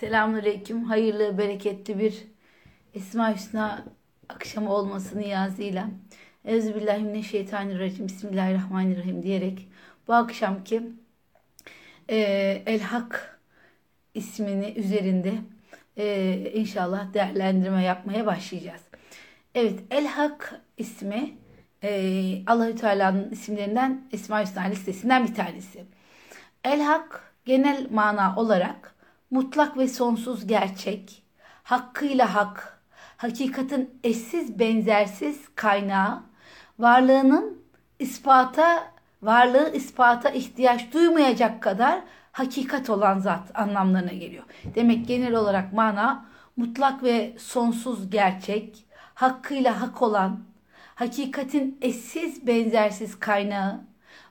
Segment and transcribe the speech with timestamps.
[0.00, 0.84] Selamünaleyküm.
[0.84, 2.24] Hayırlı, bereketli bir
[2.94, 3.84] Esma Hüsna
[4.28, 5.88] akşamı olması niyazıyla.
[6.44, 8.08] Euzubillahimineşşeytanirracim.
[8.08, 9.68] Bismillahirrahmanirrahim diyerek
[10.08, 10.82] bu akşamki
[12.08, 12.16] e,
[12.66, 13.40] El Hak
[14.14, 15.34] ismini üzerinde
[15.96, 18.82] e, inşallah değerlendirme yapmaya başlayacağız.
[19.54, 21.34] Evet El Hak ismi
[21.82, 25.84] e, Allahü Teala'nın isimlerinden Esma Hüsna listesinden bir tanesi.
[26.64, 28.95] El Hak genel mana olarak
[29.30, 31.22] mutlak ve sonsuz gerçek,
[31.62, 32.80] hakkıyla hak,
[33.16, 36.22] hakikatin eşsiz benzersiz kaynağı,
[36.78, 37.62] varlığının
[37.98, 38.92] ispata,
[39.22, 42.00] varlığı ispata ihtiyaç duymayacak kadar
[42.32, 44.44] hakikat olan zat anlamlarına geliyor.
[44.74, 50.40] Demek genel olarak mana mutlak ve sonsuz gerçek, hakkıyla hak olan,
[50.94, 53.80] hakikatin eşsiz benzersiz kaynağı,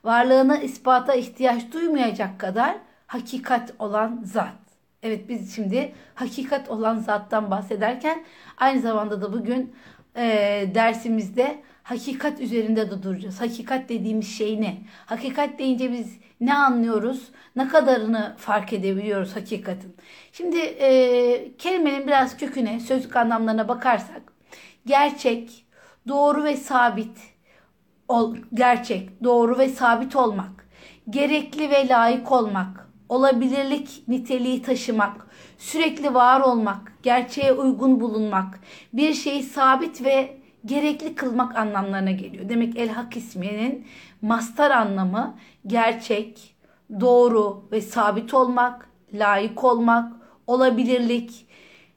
[0.03, 2.77] varlığına ispata ihtiyaç duymayacak kadar
[3.07, 4.64] hakikat olan zat.
[5.05, 8.23] Evet biz şimdi hakikat olan zattan bahsederken
[8.57, 9.75] aynı zamanda da bugün
[10.15, 10.23] e,
[10.75, 13.41] dersimizde hakikat üzerinde de duracağız.
[13.41, 14.77] Hakikat dediğimiz şey ne?
[15.05, 17.31] Hakikat deyince biz ne anlıyoruz?
[17.55, 19.95] Ne kadarını fark edebiliyoruz hakikatin?
[20.31, 24.21] Şimdi e, kelimenin biraz köküne, sözlük anlamlarına bakarsak
[24.85, 25.65] gerçek,
[26.07, 27.17] doğru ve sabit,
[28.07, 30.67] ol, gerçek, doğru ve sabit olmak,
[31.09, 38.59] gerekli ve layık olmak, olabilirlik niteliği taşımak, sürekli var olmak, gerçeğe uygun bulunmak,
[38.93, 42.49] bir şeyi sabit ve gerekli kılmak anlamlarına geliyor.
[42.49, 43.87] Demek el hak isminin
[44.21, 46.55] mastar anlamı gerçek,
[46.99, 50.13] doğru ve sabit olmak, layık olmak,
[50.47, 51.45] olabilirlik,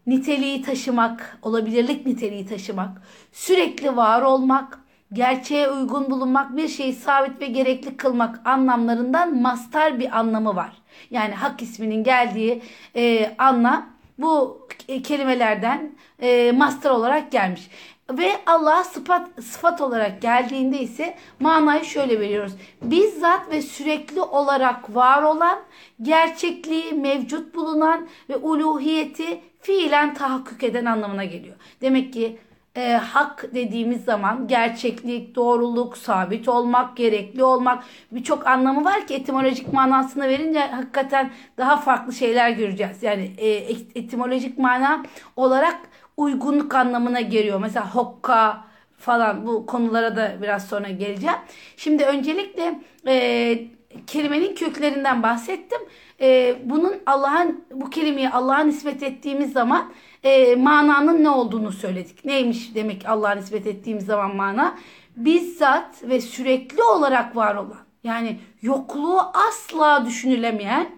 [0.06, 4.80] niteliği taşımak, olabilirlik niteliği taşımak, sürekli var olmak,
[5.12, 10.72] gerçeğe uygun bulunmak, bir şeyi sabit ve gerekli kılmak anlamlarından mastar bir anlamı var.
[11.10, 12.62] Yani hak isminin geldiği
[12.96, 13.86] e, anlam
[14.18, 14.66] bu
[15.04, 17.70] kelimelerden e, mastar olarak gelmiş.
[18.10, 22.52] Ve Allah'a sıfat, sıfat olarak geldiğinde ise manayı şöyle veriyoruz.
[22.82, 25.58] Bizzat ve sürekli olarak var olan,
[26.02, 31.56] gerçekliği mevcut bulunan ve uluhiyeti fiilen tahakkük eden anlamına geliyor.
[31.80, 32.38] Demek ki
[32.78, 39.72] e, hak dediğimiz zaman gerçeklik, doğruluk, sabit olmak, gerekli olmak birçok anlamı var ki etimolojik
[39.72, 43.02] manasını verince hakikaten daha farklı şeyler göreceğiz.
[43.02, 43.48] Yani e,
[43.94, 45.02] etimolojik mana
[45.36, 45.76] olarak
[46.16, 47.60] uygunluk anlamına geliyor.
[47.60, 48.64] Mesela hokka
[48.98, 51.36] falan bu konulara da biraz sonra geleceğim.
[51.76, 53.58] Şimdi öncelikle e,
[54.06, 55.80] kelimenin köklerinden bahsettim.
[56.20, 59.92] E, bunun Allah'ın bu kelimeyi Allah'a nispet ettiğimiz zaman
[60.22, 62.24] e, mananın ne olduğunu söyledik.
[62.24, 64.78] Neymiş demek Allah'a nispet ettiğimiz zaman mana?
[65.16, 70.90] Bizzat ve sürekli olarak var olan yani yokluğu asla düşünülemeyen,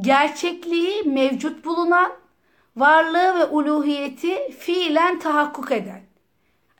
[0.00, 2.12] gerçekliği mevcut bulunan,
[2.76, 6.00] varlığı ve uluhiyeti fiilen tahakkuk eden.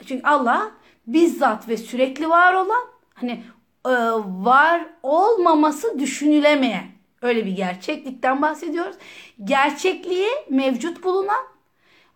[0.06, 0.70] Çünkü Allah
[1.06, 2.84] bizzat ve sürekli var olan,
[3.14, 3.42] hani
[3.86, 3.90] e,
[4.26, 6.93] var olmaması düşünülemeyen
[7.24, 8.96] öyle bir gerçeklikten bahsediyoruz.
[9.44, 11.44] Gerçekliği mevcut bulunan,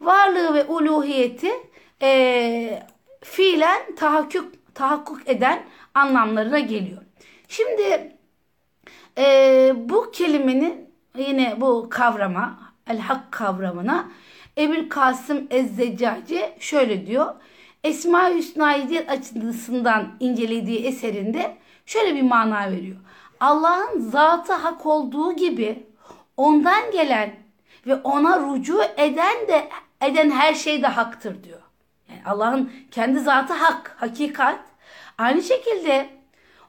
[0.00, 1.50] varlığı ve uluhiyeti
[2.02, 2.82] e,
[3.22, 5.64] fiilen tahakkuk, tahakkuk eden
[5.94, 7.02] anlamlarına geliyor.
[7.48, 8.16] Şimdi
[9.18, 14.08] e, bu kelimenin yine bu kavrama, el hak kavramına
[14.58, 17.34] Ebil Kasım Ezzeccaci şöyle diyor.
[17.84, 22.96] Esma-i Hüsna'yı açısından incelediği eserinde şöyle bir mana veriyor.
[23.40, 25.86] Allah'ın zatı hak olduğu gibi
[26.36, 27.34] ondan gelen
[27.86, 29.68] ve ona rucu eden de
[30.02, 31.62] eden her şey de haktır diyor.
[32.08, 34.58] Yani Allah'ın kendi zatı hak, hakikat.
[35.18, 36.08] Aynı şekilde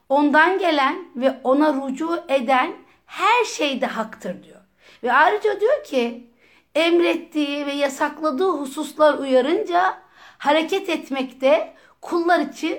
[0.08, 2.72] ondan gelen ve ona rucu eden
[3.06, 4.60] her şey de haktır diyor.
[5.02, 6.30] Ve ayrıca diyor ki
[6.74, 9.98] emrettiği ve yasakladığı hususlar uyarınca
[10.38, 12.78] hareket etmekte kullar için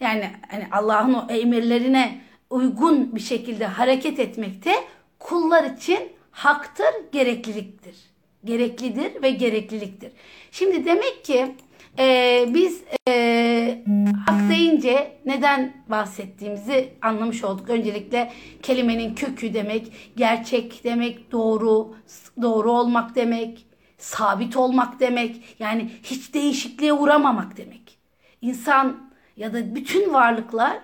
[0.00, 2.20] yani hani Allah'ın o emirlerine
[2.50, 4.72] uygun bir şekilde hareket etmekte
[5.18, 7.96] kullar için haktır, gerekliliktir.
[8.44, 10.12] Gereklidir ve gerekliliktir.
[10.50, 11.54] Şimdi demek ki
[11.98, 13.84] e, biz e,
[14.26, 17.70] hak deyince neden bahsettiğimizi anlamış olduk.
[17.70, 18.32] Öncelikle
[18.62, 21.94] kelimenin kökü demek, gerçek demek, doğru,
[22.42, 23.66] doğru olmak demek,
[23.98, 25.36] sabit olmak demek.
[25.58, 27.98] Yani hiç değişikliğe uğramamak demek.
[28.40, 30.78] İnsan ya da bütün varlıklar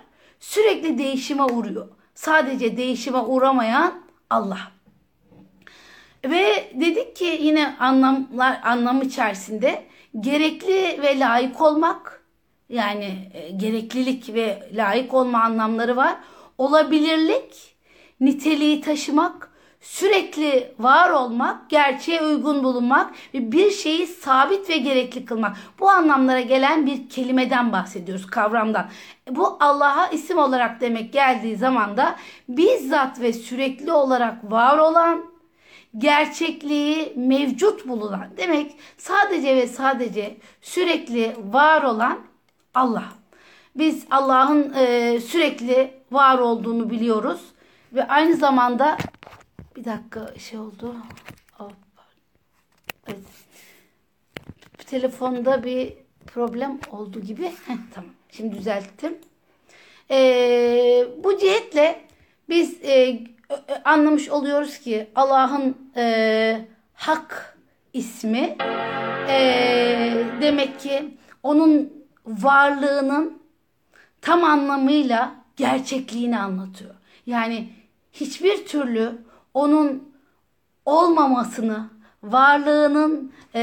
[0.49, 1.87] sürekli değişime uğruyor.
[2.15, 4.71] Sadece değişime uğramayan Allah.
[6.25, 9.85] Ve dedik ki yine anlamlar anlam içerisinde
[10.19, 12.25] gerekli ve layık olmak
[12.69, 16.15] yani e, gereklilik ve layık olma anlamları var.
[16.57, 17.75] Olabilirlik,
[18.19, 19.51] niteliği taşımak,
[19.85, 25.57] sürekli var olmak, gerçeğe uygun bulunmak ve bir şeyi sabit ve gerekli kılmak.
[25.79, 28.89] Bu anlamlara gelen bir kelimeden bahsediyoruz, kavramdan.
[29.29, 32.15] Bu Allah'a isim olarak demek geldiği zaman da
[32.49, 35.25] bizzat ve sürekli olarak var olan,
[35.97, 42.19] gerçekliği mevcut bulunan demek sadece ve sadece sürekli var olan
[42.73, 43.05] Allah.
[43.75, 47.41] Biz Allah'ın e, sürekli var olduğunu biliyoruz
[47.93, 48.97] ve aynı zamanda
[49.75, 50.95] bir dakika şey oldu.
[53.07, 53.19] Evet.
[54.77, 55.93] Telefonda bir
[56.27, 57.43] problem oldu gibi.
[57.45, 58.11] Heh, tamam.
[58.31, 59.17] Şimdi düzelttim.
[60.11, 62.01] Ee, bu cihetle
[62.49, 63.19] biz e,
[63.85, 67.57] anlamış oluyoruz ki Allah'ın e, hak
[67.93, 68.57] ismi
[69.29, 69.37] e,
[70.41, 71.93] demek ki onun
[72.25, 73.41] varlığının
[74.21, 76.95] tam anlamıyla gerçekliğini anlatıyor.
[77.25, 77.69] Yani
[78.13, 79.11] hiçbir türlü
[79.55, 80.13] onun
[80.85, 81.89] olmamasını,
[82.23, 83.61] varlığının e,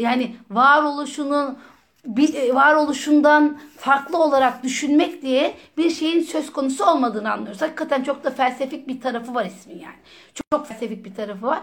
[0.00, 1.58] yani varoluşunun
[2.04, 7.62] bir varoluşundan farklı olarak düşünmek diye bir şeyin söz konusu olmadığını anlıyoruz.
[7.62, 9.96] Hakikaten çok da felsefik bir tarafı var ismin yani.
[10.34, 11.62] Çok, çok felsefik bir tarafı var.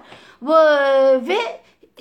[1.28, 1.38] Ve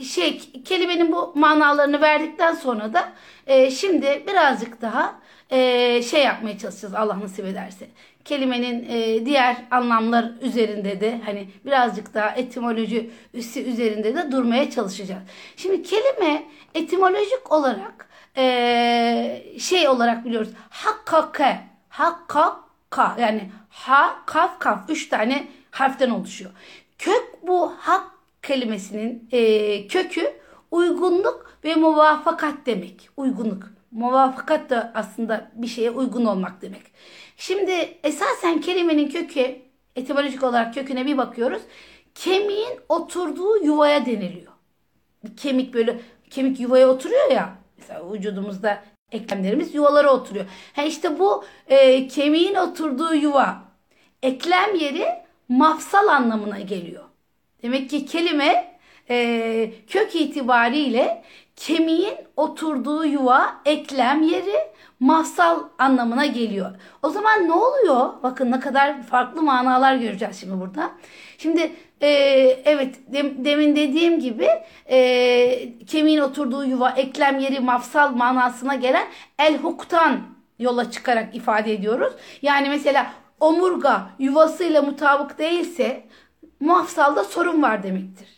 [0.03, 3.13] şey kelimenin bu manalarını verdikten sonra da
[3.47, 5.21] e, şimdi birazcık daha
[5.51, 7.89] e, şey yapmaya çalışacağız Allah nasip ederse.
[8.29, 15.23] Kelimenin e, diğer anlamlar üzerinde de hani birazcık daha etimoloji üssü üzerinde de durmaya çalışacağız.
[15.57, 16.45] Şimdi kelime
[16.75, 20.49] etimolojik olarak e, şey olarak biliyoruz.
[20.71, 26.51] Hakkake, hakkaka yani ha, kaf, kaf üç tane harften oluşuyor.
[26.99, 28.11] Kök bu hak
[28.43, 30.33] kelimesinin e, kökü
[30.71, 33.09] uygunluk ve muvafakat demek.
[33.17, 33.63] Uygunluk.
[33.91, 36.83] Muvafakat da aslında bir şeye uygun olmak demek.
[37.39, 39.57] Şimdi esasen kelimenin kökü
[39.97, 41.63] etimolojik olarak köküne bir bakıyoruz.
[42.15, 44.53] Kemiğin oturduğu yuvaya deniliyor.
[45.37, 46.01] Kemik böyle
[46.31, 47.59] kemik yuvaya oturuyor ya.
[47.79, 50.45] Mesela vücudumuzda eklemlerimiz yuvalara oturuyor.
[50.77, 53.63] Ha işte bu e, kemiğin oturduğu yuva
[54.23, 55.07] eklem yeri
[55.49, 57.05] mafsal anlamına geliyor.
[57.63, 58.79] Demek ki kelime
[59.11, 61.25] e, kök itibariyle
[61.59, 64.57] kemiğin oturduğu yuva, eklem yeri,
[65.01, 66.71] mafsal anlamına geliyor.
[67.03, 68.11] O zaman ne oluyor?
[68.23, 70.91] Bakın ne kadar farklı manalar göreceğiz şimdi burada.
[71.39, 72.09] Şimdi e,
[72.65, 74.49] evet dem, demin dediğim gibi
[74.91, 79.07] e, kemiğin oturduğu yuva, eklem yeri, mafsal manasına gelen
[79.39, 80.21] el huktan
[80.59, 82.13] yola çıkarak ifade ediyoruz.
[82.43, 86.05] Yani mesela omurga yuvasıyla mutabık değilse
[86.61, 88.29] mafsalda sorun var demektir.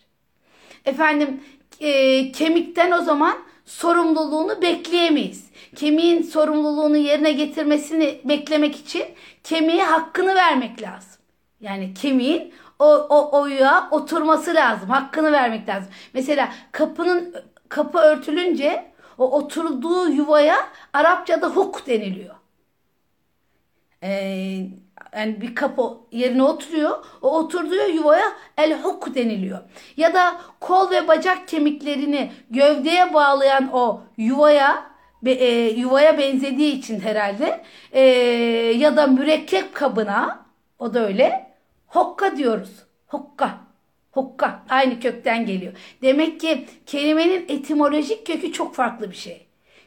[0.84, 1.40] Efendim
[1.80, 5.50] e, kemikten o zaman sorumluluğunu bekleyemeyiz.
[5.76, 9.04] Kemiğin sorumluluğunu yerine getirmesini beklemek için
[9.44, 11.20] kemiğe hakkını vermek lazım.
[11.60, 14.90] Yani kemiğin o, o oyuğa oturması lazım.
[14.90, 15.92] Hakkını vermek lazım.
[16.14, 17.34] Mesela kapının
[17.68, 20.56] kapı örtülünce o oturduğu yuvaya
[20.92, 22.34] Arapçada huk deniliyor.
[24.02, 24.66] Ee,
[25.16, 27.04] yani bir kapı yerine oturuyor.
[27.22, 29.58] O oturduğu yuvaya el huk deniliyor.
[29.96, 34.90] Ya da kol ve bacak kemiklerini gövdeye bağlayan o yuvaya
[35.26, 38.00] e, yuvaya benzediği için herhalde e,
[38.76, 40.46] ya da mürekkep kabına
[40.78, 41.46] o da öyle
[41.86, 42.70] hokka diyoruz.
[43.06, 43.58] Hokka.
[44.10, 45.72] Hokka aynı kökten geliyor.
[46.02, 49.46] Demek ki kelimenin etimolojik kökü çok farklı bir şey.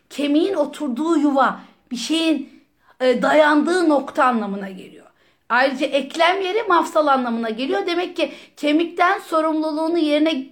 [0.10, 1.60] Kemiğin oturduğu yuva
[1.92, 2.64] bir şeyin
[3.00, 5.03] e, dayandığı nokta anlamına geliyor.
[5.54, 7.86] Ayrıca eklem yeri mafsal anlamına geliyor.
[7.86, 10.46] Demek ki kemikten sorumluluğunu yerine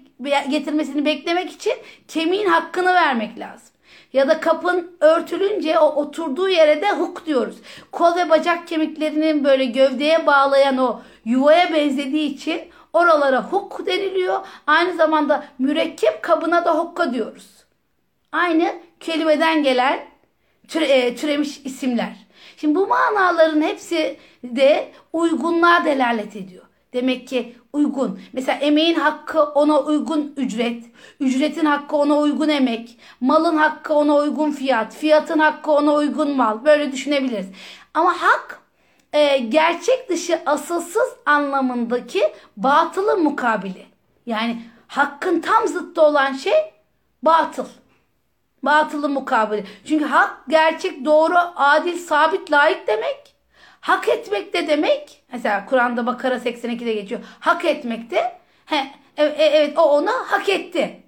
[0.49, 1.73] getirmesini beklemek için
[2.07, 3.67] kemiğin hakkını vermek lazım.
[4.13, 7.55] Ya da kapın örtülünce o oturduğu yere de huk diyoruz.
[7.91, 12.61] Kol ve bacak kemiklerinin böyle gövdeye bağlayan o yuvaya benzediği için
[12.93, 14.39] oralara huk deniliyor.
[14.67, 17.47] Aynı zamanda mürekkep kabına da hukka diyoruz.
[18.31, 19.99] Aynı kelimeden gelen
[20.67, 22.30] türe, türemiş isimler.
[22.61, 26.63] Şimdi bu manaların hepsi de uygunluğa delalet ediyor.
[26.93, 28.19] Demek ki uygun.
[28.33, 30.83] Mesela emeğin hakkı ona uygun ücret,
[31.19, 36.65] ücretin hakkı ona uygun emek, malın hakkı ona uygun fiyat, fiyatın hakkı ona uygun mal.
[36.65, 37.47] Böyle düşünebiliriz.
[37.93, 38.61] Ama hak
[39.13, 42.23] e, gerçek dışı asılsız anlamındaki
[42.57, 43.85] batılı mukabili.
[44.25, 46.73] Yani hakkın tam zıttı olan şey
[47.23, 47.65] batıl.
[48.63, 49.65] Batılı mukabili.
[49.85, 53.35] Çünkü hak gerçek, doğru, adil, sabit, layık demek.
[53.81, 55.23] Hak etmek de demek.
[55.33, 57.21] Mesela Kur'an'da Bakara 82'de geçiyor.
[57.39, 61.03] Hak etmek de he, e, e, evet o onu hak etti.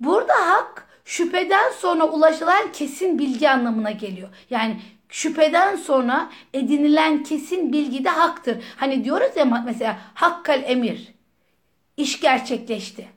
[0.00, 4.28] Burada hak şüpheden sonra ulaşılan kesin bilgi anlamına geliyor.
[4.50, 8.64] Yani şüpheden sonra edinilen kesin bilgi de haktır.
[8.76, 11.14] Hani diyoruz ya mesela hakkal emir.
[11.96, 13.08] İş gerçekleşti.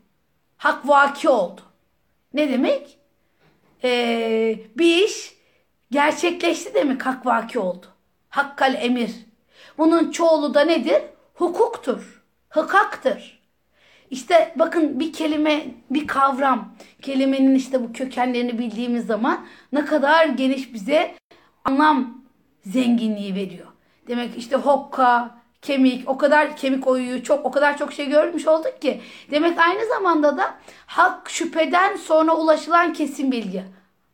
[0.57, 1.61] Hak vaki oldu.
[2.33, 2.96] Ne demek?
[3.83, 5.33] Ee, bir iş
[5.91, 7.85] gerçekleşti demek hak vaki oldu.
[8.29, 9.11] Hakkal emir.
[9.77, 11.01] Bunun çoğulu da nedir?
[11.33, 12.23] Hukuktur.
[12.49, 13.37] Hıkaktır.
[14.09, 20.73] İşte bakın bir kelime, bir kavram, kelimenin işte bu kökenlerini bildiğimiz zaman ne kadar geniş
[20.73, 21.15] bize
[21.65, 22.23] anlam
[22.65, 23.67] zenginliği veriyor.
[24.07, 28.81] Demek işte hokka, kemik, o kadar kemik oyuyu çok o kadar çok şey görmüş olduk
[28.81, 29.01] ki.
[29.31, 33.63] Demek aynı zamanda da hak şüpheden sonra ulaşılan kesin bilgi.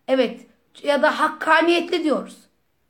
[0.08, 0.42] Evet
[0.84, 2.38] ya da hakkaniyetli diyoruz.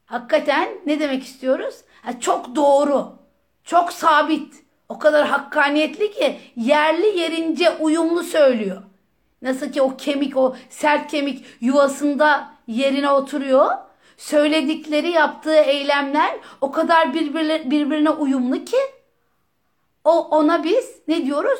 [0.05, 1.75] Hakikaten ne demek istiyoruz?
[2.01, 3.15] Ha, çok doğru,
[3.63, 4.53] çok sabit,
[4.89, 8.83] o kadar hakkaniyetli ki yerli yerince uyumlu söylüyor.
[9.41, 13.71] Nasıl ki o kemik, o sert kemik yuvasında yerine oturuyor.
[14.17, 18.77] Söyledikleri, yaptığı eylemler o kadar birbirine, birbirine uyumlu ki
[20.03, 21.59] o ona biz ne diyoruz?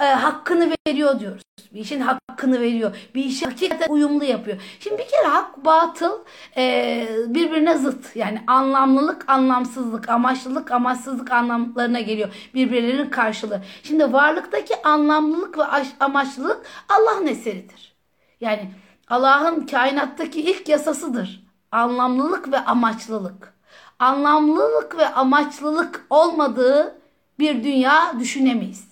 [0.00, 1.42] E, hakkını veriyor diyoruz.
[1.74, 2.96] Bir işin hakkını veriyor.
[3.14, 4.62] Bir işi hakikaten uyumlu yapıyor.
[4.80, 6.12] Şimdi bir kere hak, batıl
[6.56, 8.16] e, birbirine zıt.
[8.16, 12.50] Yani anlamlılık, anlamsızlık, amaçlılık, amaçsızlık anlamlarına geliyor.
[12.54, 13.62] Birbirlerinin karşılığı.
[13.82, 15.64] Şimdi varlıktaki anlamlılık ve
[16.00, 17.94] amaçlılık Allah'ın eseridir.
[18.40, 18.70] Yani
[19.08, 21.43] Allah'ın kainattaki ilk yasasıdır.
[21.74, 23.54] Anlamlılık ve amaçlılık.
[23.98, 27.00] Anlamlılık ve amaçlılık olmadığı
[27.38, 28.88] bir dünya düşünemeyiz.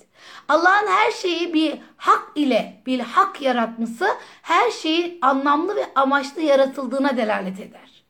[0.49, 4.09] Allah'ın her şeyi bir hak ile bir hak yaratması
[4.43, 8.05] her şeyin anlamlı ve amaçlı yaratıldığına delalet eder.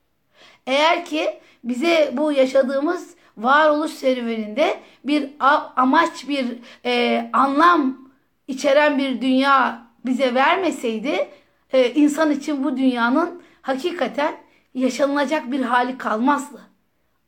[0.66, 5.30] Eğer ki bize bu yaşadığımız varoluş serüveninde bir
[5.76, 6.46] amaç, bir
[6.84, 8.08] e, anlam
[8.48, 11.28] içeren bir dünya bize vermeseydi
[11.72, 14.41] e, insan için bu dünyanın hakikaten
[14.74, 16.60] yaşanılacak bir hali kalmazdı.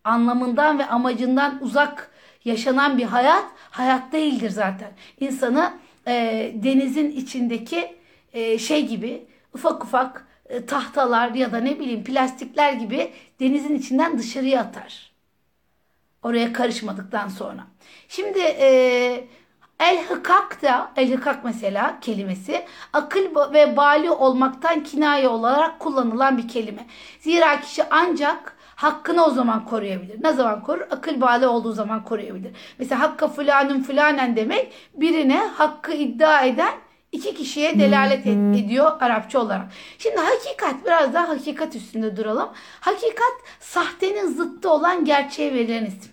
[0.04, 2.10] Anlamından ve amacından uzak
[2.44, 4.92] yaşanan bir hayat hayat değildir zaten.
[5.20, 5.72] İnsanı
[6.06, 6.12] e,
[6.54, 7.96] denizin içindeki
[8.32, 14.18] e, şey gibi ufak ufak e, tahtalar ya da ne bileyim plastikler gibi denizin içinden
[14.18, 15.12] dışarıya atar.
[16.22, 17.66] Oraya karışmadıktan sonra.
[18.08, 19.28] Şimdi e,
[19.84, 26.48] el hıkak da el hıkak mesela kelimesi akıl ve bali olmaktan kinaye olarak kullanılan bir
[26.48, 26.86] kelime.
[27.20, 30.22] Zira kişi ancak hakkını o zaman koruyabilir.
[30.22, 30.80] Ne zaman korur?
[30.90, 32.52] Akıl bağlı olduğu zaman koruyabilir.
[32.78, 36.74] Mesela hakka fulanın fulanen demek birine hakkı iddia eden
[37.12, 39.66] iki kişiye delalet ediyor Arapça olarak.
[39.98, 42.48] Şimdi hakikat biraz daha hakikat üstünde duralım.
[42.80, 46.12] Hakikat sahtenin zıttı olan gerçeğe verilen isim.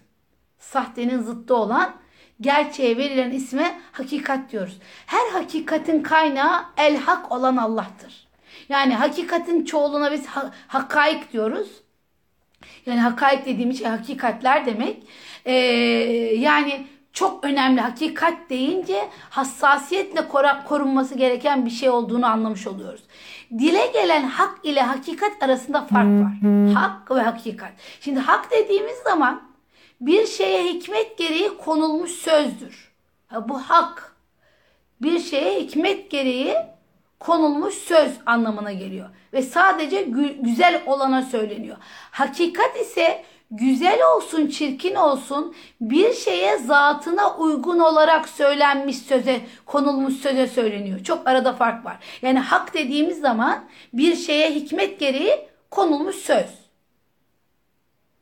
[0.60, 2.01] Sahtenin zıttı olan
[2.42, 4.80] gerçeğe verilen isme hakikat diyoruz.
[5.06, 8.28] Her hakikatin kaynağı el hak olan Allah'tır.
[8.70, 11.68] Yani hakikatin çoğuluna biz ha- hakaik diyoruz.
[12.86, 15.04] Yani hakaik dediğimiz şey hakikatler demek.
[15.46, 15.52] Ee,
[16.38, 17.82] yani çok önemli.
[17.82, 20.28] Hakikat deyince hassasiyetle
[20.68, 23.02] korunması gereken bir şey olduğunu anlamış oluyoruz.
[23.60, 26.34] Dile gelen hak ile hakikat arasında fark var.
[26.74, 27.72] Hak ve hakikat.
[28.02, 29.51] Şimdi hak dediğimiz zaman
[30.02, 32.92] bir şeye hikmet gereği konulmuş sözdür.
[33.28, 34.16] Ha, bu hak.
[35.02, 36.56] Bir şeye hikmet gereği
[37.20, 39.10] konulmuş söz anlamına geliyor.
[39.34, 41.78] Ve sadece gü- güzel olana söyleniyor.
[42.12, 50.48] Hakikat ise güzel olsun, çirkin olsun bir şeye zatına uygun olarak söylenmiş söze, konulmuş söze
[50.48, 51.04] söyleniyor.
[51.04, 51.98] Çok arada fark var.
[52.22, 56.61] Yani hak dediğimiz zaman bir şeye hikmet gereği konulmuş söz.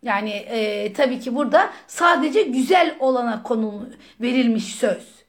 [0.03, 3.89] Yani e, tabii ki burada sadece güzel olana konulmuş,
[4.21, 5.19] verilmiş söz.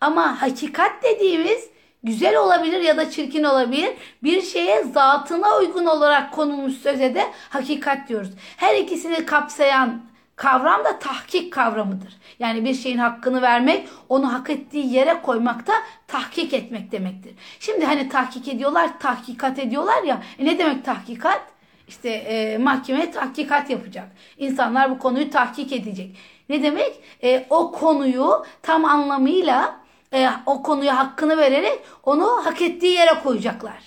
[0.00, 1.70] Ama hakikat dediğimiz
[2.02, 3.90] güzel olabilir ya da çirkin olabilir.
[4.22, 8.30] Bir şeye zatına uygun olarak konulmuş söze de hakikat diyoruz.
[8.56, 12.16] Her ikisini kapsayan kavram da tahkik kavramıdır.
[12.38, 15.72] Yani bir şeyin hakkını vermek, onu hak ettiği yere koymak da
[16.06, 17.34] tahkik etmek demektir.
[17.60, 20.22] Şimdi hani tahkik ediyorlar, tahkikat ediyorlar ya.
[20.38, 21.57] E ne demek tahkikat?
[21.88, 24.08] İşte e, mahkeme tahkikat yapacak.
[24.38, 26.16] İnsanlar bu konuyu tahkik edecek.
[26.48, 27.00] Ne demek?
[27.22, 29.80] E, o konuyu tam anlamıyla
[30.12, 33.82] e, o konuya hakkını vererek onu hak ettiği yere koyacaklar.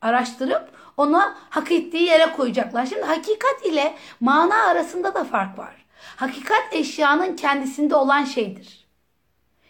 [0.00, 2.86] Araştırıp onu hak ettiği yere koyacaklar.
[2.86, 5.74] Şimdi hakikat ile mana arasında da fark var.
[6.16, 8.86] Hakikat eşyanın kendisinde olan şeydir.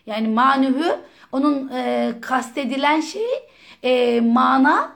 [0.06, 0.98] Yani manuhu
[1.32, 3.28] onun e, kastedilen şey
[3.82, 4.93] e, mana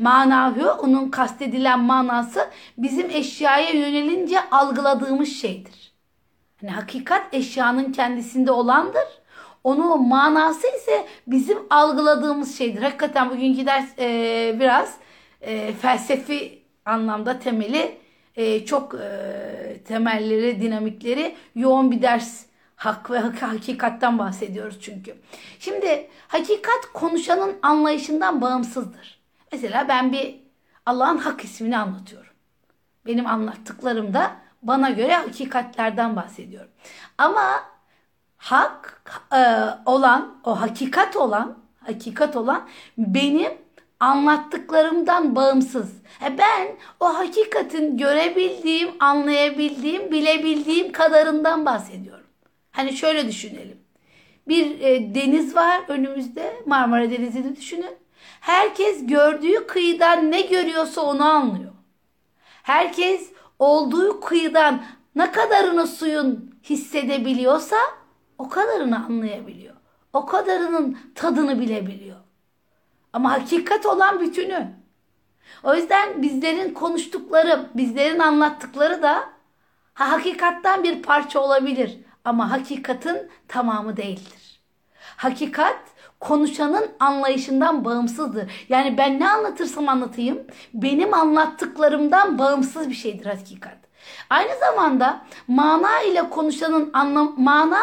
[0.00, 5.92] manahü onun kastedilen manası bizim eşyaya yönelince algıladığımız şeydir.
[6.62, 9.20] Yani hakikat eşyanın kendisinde olandır.
[9.64, 12.82] Onun manası ise bizim algıladığımız şeydir.
[12.82, 14.96] Hakikaten bugünkü ders e, biraz
[15.40, 17.98] e, felsefi anlamda temeli
[18.36, 22.50] e, çok e, temelleri, dinamikleri yoğun bir ders.
[22.76, 25.14] Hak ve hakikatten bahsediyoruz çünkü.
[25.58, 29.19] Şimdi hakikat konuşanın anlayışından bağımsızdır.
[29.52, 30.40] Mesela ben bir
[30.86, 32.32] Allah'ın hak ismini anlatıyorum.
[33.06, 36.70] Benim anlattıklarımda bana göre hakikatlerden bahsediyorum.
[37.18, 37.64] Ama
[38.36, 39.02] hak
[39.32, 43.52] e, olan, o hakikat olan, hakikat olan benim
[44.00, 45.92] anlattıklarımdan bağımsız.
[46.24, 52.26] E ben o hakikatin görebildiğim, anlayabildiğim, bilebildiğim kadarından bahsediyorum.
[52.72, 53.78] Hani şöyle düşünelim.
[54.48, 56.62] Bir e, deniz var önümüzde.
[56.66, 57.99] Marmara Denizi'ni düşünün.
[58.40, 61.72] Herkes gördüğü kıyıdan ne görüyorsa onu anlıyor.
[62.62, 64.82] Herkes olduğu kıyıdan
[65.14, 67.76] ne kadarını suyun hissedebiliyorsa
[68.38, 69.74] o kadarını anlayabiliyor.
[70.12, 72.16] O kadarının tadını bilebiliyor.
[73.12, 74.80] Ama hakikat olan bütünü.
[75.62, 79.28] O yüzden bizlerin konuştukları, bizlerin anlattıkları da
[79.94, 84.60] ha, hakikattan bir parça olabilir ama hakikatin tamamı değildir.
[85.16, 85.78] Hakikat
[86.20, 88.50] konuşanın anlayışından bağımsızdır.
[88.68, 90.38] Yani ben ne anlatırsam anlatayım
[90.74, 93.78] benim anlattıklarımdan bağımsız bir şeydir hakikat.
[94.30, 97.80] Aynı zamanda mana ile konuşanın anlam mana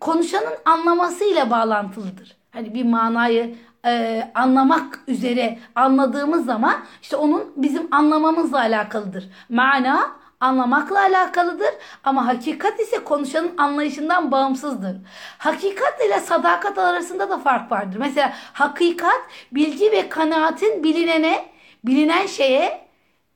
[0.00, 2.36] konuşanın anlamasıyla bağlantılıdır.
[2.50, 3.54] Hani bir manayı
[3.86, 9.30] e, anlamak üzere anladığımız zaman işte onun bizim anlamamızla alakalıdır.
[9.48, 10.10] Mana
[10.44, 11.70] anlamakla alakalıdır
[12.04, 14.96] ama hakikat ise konuşanın anlayışından bağımsızdır.
[15.38, 17.96] Hakikat ile sadakat arasında da fark vardır.
[17.98, 19.20] Mesela hakikat
[19.52, 21.46] bilgi ve kanaatin bilinene,
[21.84, 22.84] bilinen şeye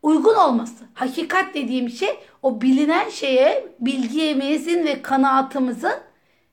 [0.03, 0.85] uygun olması.
[0.95, 5.93] Hakikat dediğim şey o bilinen şeye bilgimizin ve kanaatimizin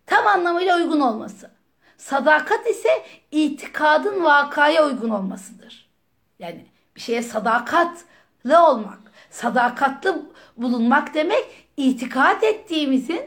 [0.05, 1.51] tam anlamıyla uygun olması.
[1.97, 2.89] Sadakat ise
[3.31, 5.89] itikadın vakaya uygun olmasıdır.
[6.39, 10.13] Yani bir şeye sadakatli olmak, sadakatli
[10.57, 11.45] bulunmak demek
[11.77, 13.21] itikat ettiğimizin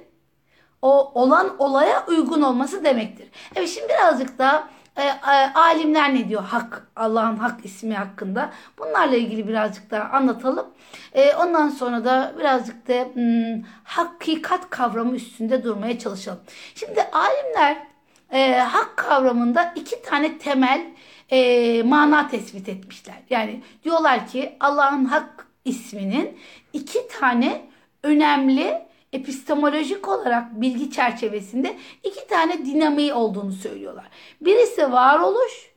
[0.83, 3.29] o olan olaya uygun olması demektir.
[3.55, 9.17] Evet şimdi birazcık da e, e, alimler ne diyor hak Allah'ın hak ismi hakkında bunlarla
[9.17, 10.67] ilgili birazcık daha anlatalım.
[11.13, 16.41] E, ondan sonra da birazcık da hmm, hakikat kavramı üstünde durmaya çalışalım.
[16.75, 17.87] Şimdi alimler
[18.33, 20.87] e, hak kavramında iki tane temel
[21.31, 23.17] e, mana tespit etmişler.
[23.31, 26.39] Yani diyorlar ki Allah'ın hak isminin
[26.79, 27.69] iki tane
[28.03, 34.09] önemli epistemolojik olarak bilgi çerçevesinde iki tane dinamiği olduğunu söylüyorlar.
[34.41, 35.73] Birisi varoluş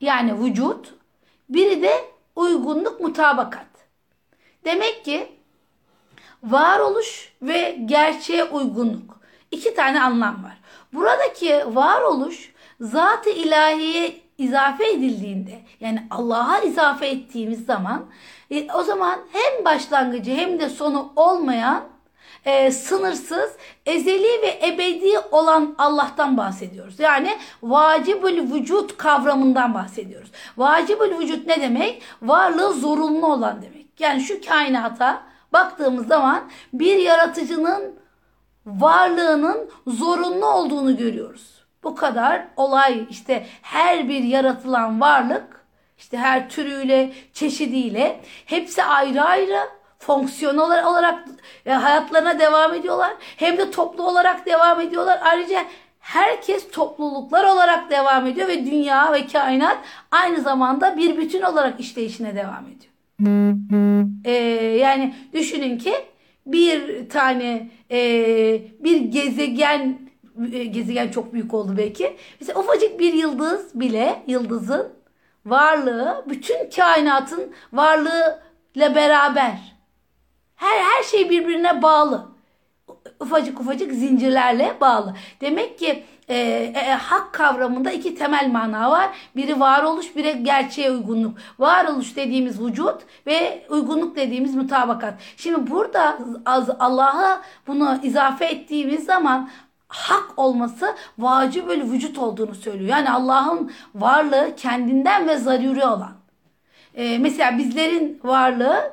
[0.00, 0.94] yani vücut,
[1.48, 2.04] biri de
[2.36, 3.66] uygunluk mutabakat.
[4.64, 5.32] Demek ki
[6.42, 10.58] varoluş ve gerçeğe uygunluk iki tane anlam var.
[10.92, 18.06] Buradaki varoluş zat-ı ilahiye izafe edildiğinde yani Allah'a izafe ettiğimiz zaman
[18.50, 21.84] e, o zaman hem başlangıcı hem de sonu olmayan
[22.44, 27.00] e, sınırsız, ezeli ve ebedi olan Allah'tan bahsediyoruz.
[27.00, 30.30] Yani vacibül vücut kavramından bahsediyoruz.
[30.56, 32.02] Vacibül vücut ne demek?
[32.22, 34.00] Varlığı zorunlu olan demek.
[34.00, 37.94] Yani şu kainata baktığımız zaman bir yaratıcının
[38.66, 41.64] varlığının zorunlu olduğunu görüyoruz.
[41.84, 45.63] Bu kadar olay işte her bir yaratılan varlık
[45.98, 49.60] işte her türüyle, çeşidiyle hepsi ayrı ayrı
[49.98, 51.24] fonksiyonel olarak
[51.66, 53.12] e, hayatlarına devam ediyorlar.
[53.36, 55.20] Hem de toplu olarak devam ediyorlar.
[55.24, 55.64] Ayrıca
[56.00, 59.78] herkes topluluklar olarak devam ediyor ve dünya ve kainat
[60.10, 62.94] aynı zamanda bir bütün olarak işleyişine devam ediyor.
[64.24, 64.32] Ee,
[64.80, 65.94] yani düşünün ki
[66.46, 67.98] bir tane e,
[68.80, 69.98] bir gezegen
[70.52, 72.16] e, gezegen çok büyük oldu belki.
[72.40, 75.03] Mesela ufacık bir yıldız bile yıldızın
[75.46, 79.74] varlığı bütün kainatın varlığıyla beraber
[80.56, 82.34] her her şey birbirine bağlı.
[83.20, 85.14] Ufacık ufacık zincirlerle bağlı.
[85.40, 89.10] Demek ki e, e, hak kavramında iki temel mana var.
[89.36, 91.38] Biri varoluş, biri gerçeğe uygunluk.
[91.58, 95.14] Varoluş dediğimiz vücut ve uygunluk dediğimiz mutabakat.
[95.36, 96.18] Şimdi burada
[96.78, 99.50] Allah'a bunu izafe ettiğimiz zaman
[99.94, 102.90] hak olması vacibül vücut olduğunu söylüyor.
[102.90, 106.12] Yani Allah'ın varlığı kendinden ve zaruri olan.
[106.94, 108.92] Ee, mesela bizlerin varlığı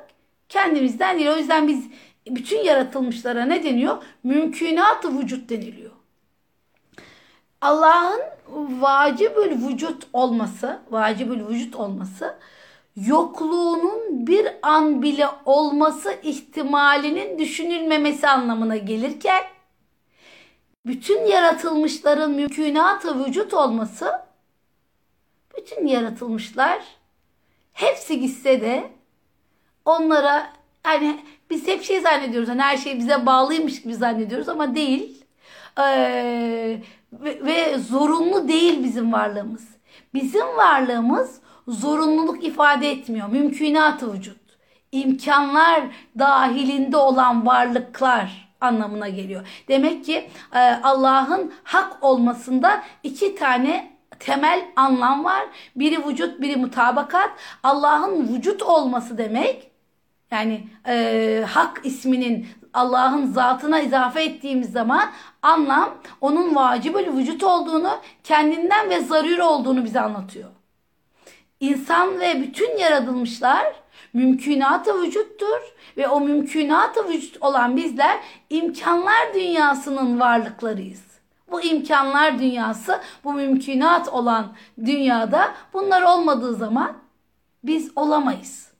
[0.49, 1.29] kendimizden değil.
[1.29, 1.85] O yüzden biz
[2.27, 4.03] bütün yaratılmışlara ne deniyor?
[4.23, 5.91] Mümkünat-ı vücut deniliyor.
[7.61, 8.21] Allah'ın
[8.81, 12.35] vacibül vücut olması, vacibül vücut olması
[12.95, 19.41] yokluğunun bir an bile olması ihtimalinin düşünülmemesi anlamına gelirken
[20.85, 24.11] bütün yaratılmışların mümkünatı vücut olması
[25.57, 26.79] bütün yaratılmışlar
[27.73, 28.91] hepsi gitse de
[29.85, 30.53] onlara
[30.85, 32.49] yani biz hep şey zannediyoruz.
[32.49, 35.25] Hani her şey bize bağlıymış gibi zannediyoruz ama değil.
[35.79, 36.81] Ee,
[37.13, 39.67] ve, ve zorunlu değil bizim varlığımız.
[40.13, 43.29] Bizim varlığımız zorunluluk ifade etmiyor.
[43.29, 44.41] Mümkünat vücut.
[44.91, 45.81] İmkanlar
[46.19, 49.47] dahilinde olan varlıklar anlamına geliyor.
[49.67, 55.43] Demek ki e, Allah'ın hak olmasında iki tane temel anlam var.
[55.75, 57.29] Biri vücut, biri mutabakat.
[57.63, 59.71] Allah'ın vücut olması demek
[60.31, 68.89] yani e, hak isminin Allah'ın zatına izafe ettiğimiz zaman anlam onun vacibül vücut olduğunu, kendinden
[68.89, 70.49] ve zaruri olduğunu bize anlatıyor.
[71.59, 73.80] İnsan ve bütün yaratılmışlar
[74.13, 75.59] mümkünatı vücuttur
[75.97, 78.17] ve o mümkünatı vücut olan bizler
[78.49, 81.11] imkanlar dünyasının varlıklarıyız.
[81.51, 84.53] Bu imkanlar dünyası, bu mümkünat olan
[84.85, 86.93] dünyada bunlar olmadığı zaman
[87.63, 88.71] biz olamayız.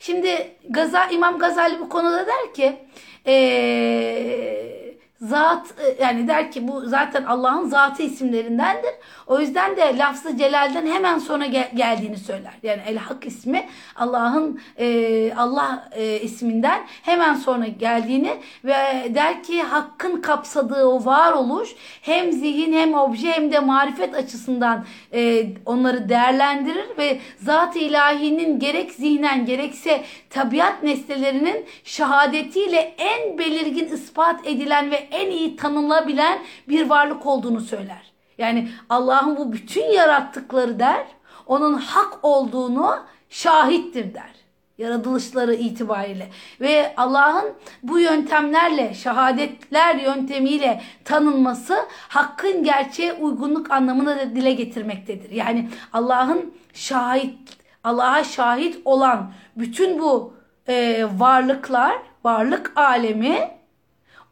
[0.00, 2.78] Şimdi Gaza, İmam Gazali bu konuda der ki
[3.26, 4.79] ee,
[5.20, 8.90] zat e, yani der ki bu zaten Allah'ın zatı isimlerindendir.
[9.26, 12.52] O yüzden de lafzı celalden hemen sonra gel, geldiğini söyler.
[12.62, 18.74] Yani el hak ismi Allah'ın e, Allah e, isminden hemen sonra geldiğini ve
[19.14, 25.46] der ki hakkın kapsadığı o varoluş hem zihin hem obje hem de marifet açısından e,
[25.66, 34.90] onları değerlendirir ve zat-ı ilahinin gerek zihnen gerekse tabiat nesnelerinin şehadetiyle en belirgin ispat edilen
[34.90, 38.12] ve en iyi tanınabilen bir varlık olduğunu söyler.
[38.38, 41.06] Yani Allah'ın bu bütün yarattıkları der,
[41.46, 42.96] onun hak olduğunu
[43.30, 44.30] şahittir der.
[44.78, 46.28] Yaratılışları itibariyle.
[46.60, 51.76] Ve Allah'ın bu yöntemlerle, şehadetler yöntemiyle tanınması
[52.08, 55.30] hakkın gerçeğe uygunluk anlamına da dile getirmektedir.
[55.30, 57.38] Yani Allah'ın şahit,
[57.84, 60.34] Allah'a şahit olan bütün bu
[60.68, 63.59] e, varlıklar, varlık alemi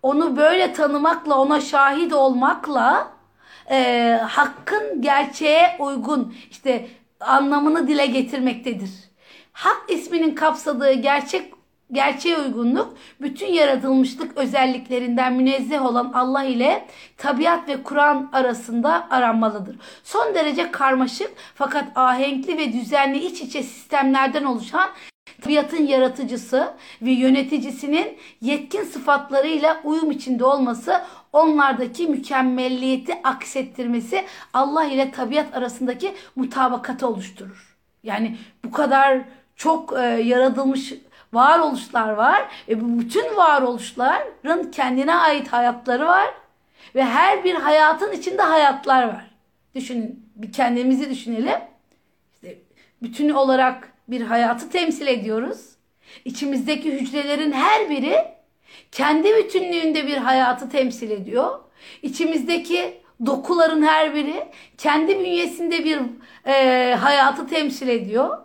[0.02, 3.10] onu böyle tanımakla, ona şahit olmakla
[3.70, 6.88] e, hakkın gerçeğe uygun işte
[7.20, 8.90] anlamını dile getirmektedir.
[9.52, 11.52] Hak isminin kapsadığı gerçek
[11.92, 19.76] gerçeğe uygunluk bütün yaratılmışlık özelliklerinden münezzeh olan Allah ile tabiat ve Kur'an arasında aranmalıdır.
[20.04, 24.90] Son derece karmaşık fakat ahenkli ve düzenli iç içe sistemlerden oluşan
[25.40, 35.56] tabiatın yaratıcısı ve yöneticisinin yetkin sıfatlarıyla uyum içinde olması onlardaki mükemmelliyeti aksettirmesi Allah ile tabiat
[35.56, 37.76] arasındaki mutabakatı oluşturur.
[38.02, 39.18] Yani bu kadar
[39.56, 40.94] çok e, yaratılmış
[41.32, 46.34] varoluşlar var ve bu bütün varoluşların kendine ait hayatları var
[46.94, 49.30] ve her bir hayatın içinde hayatlar var.
[49.74, 51.60] Düşünün bir kendimizi düşünelim.
[52.34, 52.58] İşte
[53.02, 55.60] bütün olarak bir hayatı temsil ediyoruz.
[56.24, 58.16] İçimizdeki hücrelerin her biri
[58.92, 61.60] kendi bütünlüğünde bir hayatı temsil ediyor.
[62.02, 65.98] İçimizdeki dokuların her biri kendi bünyesinde bir
[66.46, 68.38] e, hayatı temsil ediyor.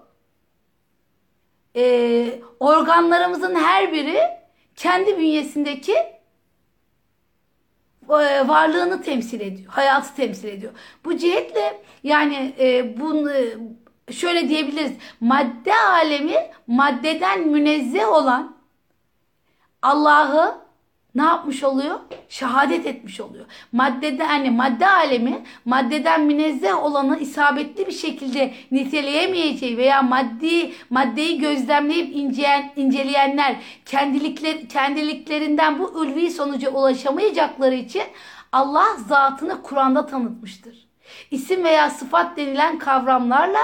[1.75, 4.19] E, organlarımızın her biri
[4.75, 5.95] kendi bünyesindeki
[8.09, 10.71] e, varlığını temsil ediyor, hayatı temsil ediyor.
[11.05, 13.31] Bu cihetle yani e, bunu
[14.11, 14.91] şöyle diyebiliriz.
[15.21, 16.35] Madde alemi
[16.67, 18.55] maddeden münezzeh olan
[19.81, 20.63] Allah'ı
[21.15, 21.99] ne yapmış oluyor?
[22.29, 23.45] Şehadet etmiş oluyor.
[23.71, 32.15] Maddede hani madde alemi maddeden münezzeh olanı isabetli bir şekilde niteleyemeyeceği veya maddi maddeyi gözlemleyip
[32.15, 38.03] inceleyen, inceleyenler kendilikler, kendiliklerinden bu ulvi sonuca ulaşamayacakları için
[38.51, 40.82] Allah zatını Kur'an'da tanıtmıştır.
[41.33, 43.59] İsim veya sıfat denilen kavramlarla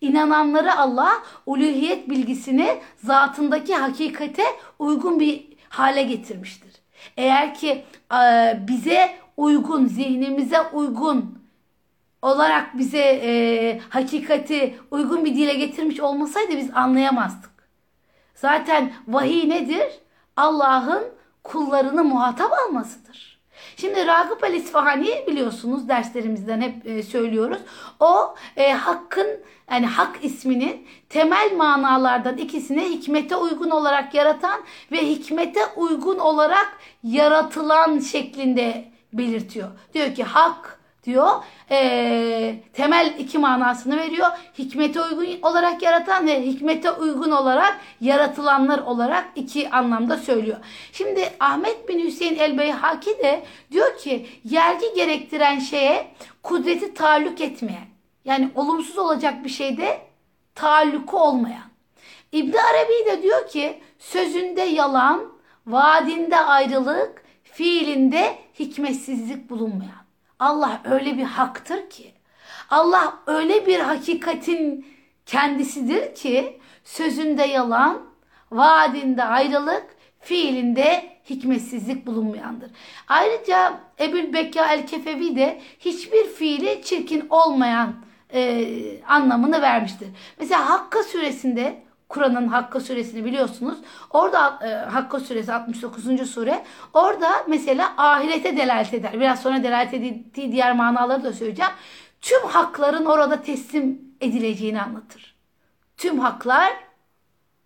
[0.00, 1.12] inananları Allah
[1.46, 4.44] uluhiyet bilgisini zatındaki hakikate
[4.78, 6.72] uygun bir hale getirmiştir.
[7.16, 11.38] Eğer ki e, bize uygun, zihnimize uygun
[12.22, 17.50] olarak bize e, hakikati uygun bir dile getirmiş olmasaydı biz anlayamazdık.
[18.34, 20.00] Zaten vahiy nedir?
[20.36, 21.04] Allah'ın
[21.44, 23.29] kullarını muhatap almasıdır.
[23.80, 27.58] Şimdi Ragıp el İsfahani biliyorsunuz derslerimizden hep e, söylüyoruz.
[28.00, 29.26] O e, hakkın
[29.70, 34.60] yani hak isminin temel manalardan ikisini hikmete uygun olarak yaratan
[34.92, 39.68] ve hikmete uygun olarak yaratılan şeklinde belirtiyor.
[39.94, 41.30] Diyor ki hak diyor
[41.70, 44.28] e, temel iki manasını veriyor.
[44.58, 50.58] Hikmete uygun olarak yaratan ve hikmete uygun olarak yaratılanlar olarak iki anlamda söylüyor.
[50.92, 56.06] Şimdi Ahmet bin Hüseyin el-Beyhaki de diyor ki yergi gerektiren şeye
[56.42, 57.86] kudreti taalluk etmeyen
[58.24, 59.98] yani olumsuz olacak bir şeyde
[60.54, 61.70] taalluku olmayan
[62.32, 65.32] İbn Arabi de diyor ki sözünde yalan,
[65.66, 69.99] vaadinde ayrılık, fiilinde hikmetsizlik bulunmayan.
[70.40, 72.12] Allah öyle bir haktır ki.
[72.70, 74.86] Allah öyle bir hakikatin
[75.26, 78.02] kendisidir ki sözünde yalan,
[78.50, 79.86] vaadinde ayrılık,
[80.20, 82.70] fiilinde hikmetsizlik bulunmayandır.
[83.08, 87.94] Ayrıca Ebul Bekka el-Kefevi de hiçbir fiili çirkin olmayan
[88.34, 88.66] e,
[89.08, 90.08] anlamını vermiştir.
[90.38, 93.78] Mesela Hakka suresinde Kur'an'ın Hakka suresini biliyorsunuz.
[94.10, 96.30] Orada e, Hakka suresi 69.
[96.30, 96.64] sure.
[96.94, 99.12] Orada mesela ahirete delalet eder.
[99.20, 101.72] Biraz sonra delalet ettiği diğer manaları da söyleyeceğim.
[102.20, 105.34] Tüm hakların orada teslim edileceğini anlatır.
[105.96, 106.72] Tüm haklar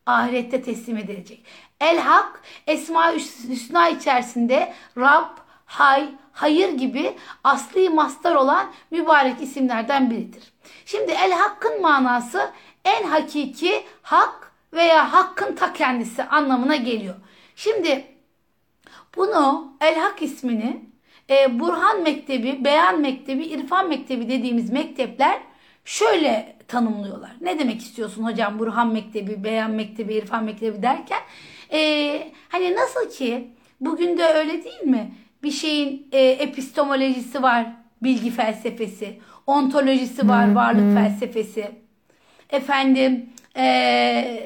[0.06, 1.44] ahirette teslim edilecek.
[1.80, 3.16] El Hak Esma-i
[3.48, 10.52] Hüsna içerisinde Rab, Hay, Hayır gibi asli mastar olan mübarek isimlerden biridir.
[10.86, 12.50] Şimdi El Hakk'ın manası
[12.84, 17.14] en hakiki hak veya hakkın ta kendisi anlamına geliyor.
[17.56, 18.04] Şimdi
[19.16, 20.84] bunu El Hak ismini
[21.30, 25.40] e, Burhan Mektebi, Beyan Mektebi, İrfan Mektebi dediğimiz mektepler
[25.84, 27.30] şöyle tanımlıyorlar.
[27.40, 31.20] Ne demek istiyorsun hocam Burhan Mektebi, Beyan Mektebi, İrfan Mektebi derken?
[31.72, 35.14] E, hani nasıl ki bugün de öyle değil mi?
[35.42, 37.66] Bir şeyin e, epistemolojisi var,
[38.02, 39.20] bilgi felsefesi.
[39.46, 41.83] Ontolojisi var, varlık felsefesi.
[42.54, 44.40] Efendim e,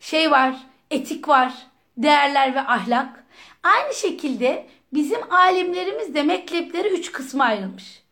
[0.00, 0.54] şey var,
[0.90, 1.52] etik var,
[1.96, 3.24] değerler ve ahlak.
[3.62, 8.02] Aynı şekilde bizim alimlerimiz de mektepleri üç kısma ayrılmış.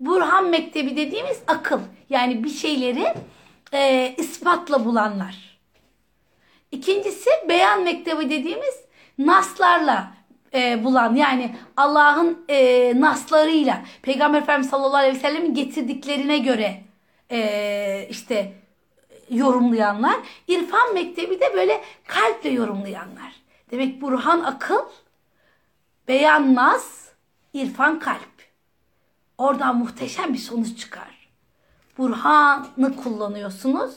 [0.00, 1.80] Burhan Mektebi dediğimiz akıl.
[2.10, 3.14] Yani bir şeyleri
[3.72, 5.58] e, ispatla bulanlar.
[6.72, 8.74] İkincisi beyan mektebi dediğimiz
[9.18, 10.12] naslarla
[10.54, 16.80] e, bulan yani Allah'ın e, naslarıyla Peygamber Efendimiz sallallahu aleyhi ve sellem'in getirdiklerine göre
[17.30, 18.52] e, işte
[19.32, 20.16] yorumlayanlar.
[20.48, 23.32] İrfan mektebi de böyle kalple yorumlayanlar.
[23.70, 24.80] Demek Burhan akıl,
[26.08, 27.08] beyan nas,
[27.52, 28.32] irfan kalp.
[29.38, 31.28] Oradan muhteşem bir sonuç çıkar.
[31.98, 33.94] Burhan'ı kullanıyorsunuz.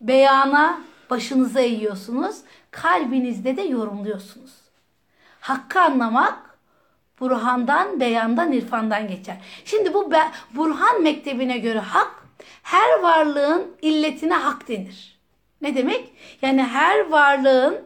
[0.00, 0.80] Beyana
[1.10, 2.36] başınıza eğiyorsunuz.
[2.70, 4.52] Kalbinizde de yorumluyorsunuz.
[5.40, 6.58] Hakkı anlamak
[7.20, 9.36] Burhan'dan, beyandan, irfandan geçer.
[9.64, 10.12] Şimdi bu
[10.54, 12.19] Burhan mektebine göre hak
[12.62, 15.20] her varlığın illetine hak denir.
[15.62, 16.12] Ne demek?
[16.42, 17.78] Yani her varlığın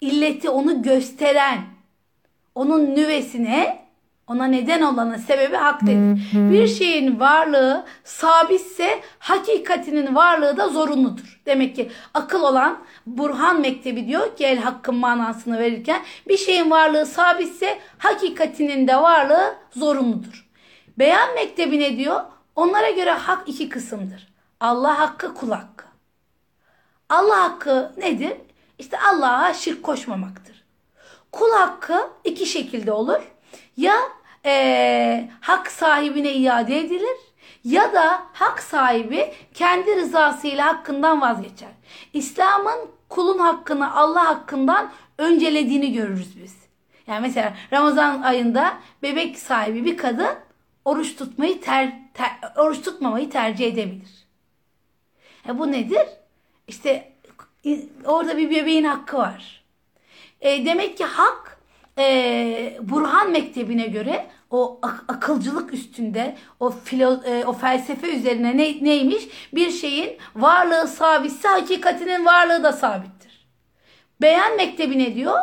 [0.00, 1.60] illeti onu gösteren,
[2.54, 3.80] onun nüvesine
[4.30, 6.20] ona neden olanın sebebi hak denir.
[6.32, 11.40] Bir şeyin varlığı sabitse hakikatinin varlığı da zorunludur.
[11.46, 17.06] Demek ki akıl olan Burhan Mektebi diyor ki el hakkın manasını verirken bir şeyin varlığı
[17.06, 20.48] sabitse hakikatinin de varlığı zorunludur.
[20.98, 22.20] Beyan Mektebi ne diyor?
[22.60, 24.28] Onlara göre hak iki kısımdır.
[24.60, 25.84] Allah hakkı, kul hakkı.
[27.08, 28.36] Allah hakkı nedir?
[28.78, 30.64] İşte Allah'a şirk koşmamaktır.
[31.32, 33.20] Kul hakkı iki şekilde olur.
[33.76, 33.96] Ya
[34.44, 37.16] e, hak sahibine iade edilir
[37.64, 41.72] ya da hak sahibi kendi rızasıyla hakkından vazgeçer.
[42.12, 46.56] İslam'ın kulun hakkını Allah hakkından öncelediğini görürüz biz.
[47.06, 50.49] Yani mesela Ramazan ayında bebek sahibi bir kadın
[50.84, 54.26] oruç tutmayı ter, ter, oruç tutmamayı tercih edebilir.
[55.48, 56.06] E bu nedir?
[56.68, 57.12] İşte
[58.04, 59.64] orada bir bebeğin hakkı var.
[60.40, 61.60] E, demek ki hak
[61.98, 68.84] e, Burhan Mektebi'ne göre o ak- akılcılık üstünde o filo, e, o felsefe üzerine ne,
[68.84, 69.28] neymiş?
[69.54, 73.46] Bir şeyin varlığı sabitse hakikatinin varlığı da sabittir.
[74.22, 75.38] Beyan Mektebi ne diyor?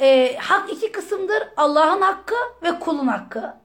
[0.00, 1.42] E, hak iki kısımdır.
[1.56, 3.59] Allah'ın hakkı ve kulun hakkı.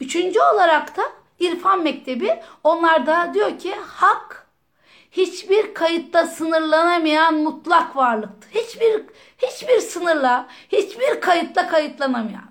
[0.00, 1.02] Üçüncü olarak da
[1.40, 4.46] İrfan Mektebi onlar da diyor ki hak
[5.10, 8.50] hiçbir kayıtta sınırlanamayan mutlak varlıktır.
[8.50, 9.02] Hiçbir
[9.38, 12.50] hiçbir sınırla, hiçbir kayıtla kayıtlanamayan.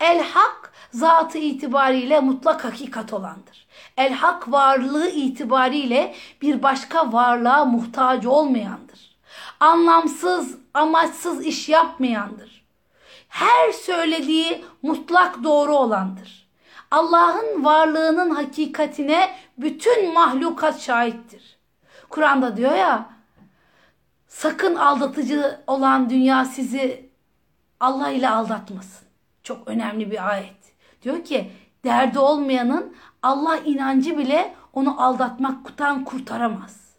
[0.00, 3.66] El hak zatı itibariyle mutlak hakikat olandır.
[3.96, 9.16] El hak varlığı itibariyle bir başka varlığa muhtaç olmayandır.
[9.60, 12.64] Anlamsız, amaçsız iş yapmayandır.
[13.28, 16.43] Her söylediği mutlak doğru olandır.
[16.94, 21.58] Allah'ın varlığının hakikatine bütün mahlukat şahittir.
[22.08, 23.08] Kur'an'da diyor ya
[24.28, 27.10] sakın aldatıcı olan dünya sizi
[27.80, 29.08] Allah ile aldatmasın.
[29.42, 30.74] Çok önemli bir ayet.
[31.02, 31.50] Diyor ki
[31.84, 36.94] derdi olmayanın Allah inancı bile onu aldatmaktan kurtaramaz.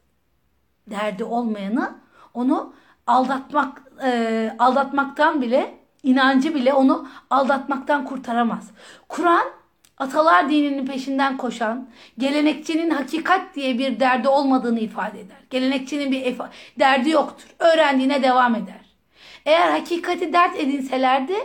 [0.87, 1.95] Derdi olmayanı
[2.33, 2.73] onu
[3.07, 8.71] aldatmak e, aldatmaktan bile inancı bile onu aldatmaktan kurtaramaz.
[9.09, 9.64] Kur'an
[9.97, 15.37] atalar dininin peşinden koşan, gelenekçinin hakikat diye bir derdi olmadığını ifade eder.
[15.49, 16.35] Gelenekçinin bir
[16.79, 17.47] derdi yoktur.
[17.59, 18.85] Öğrendiğine devam eder.
[19.45, 21.35] Eğer hakikati dert edinselerdi,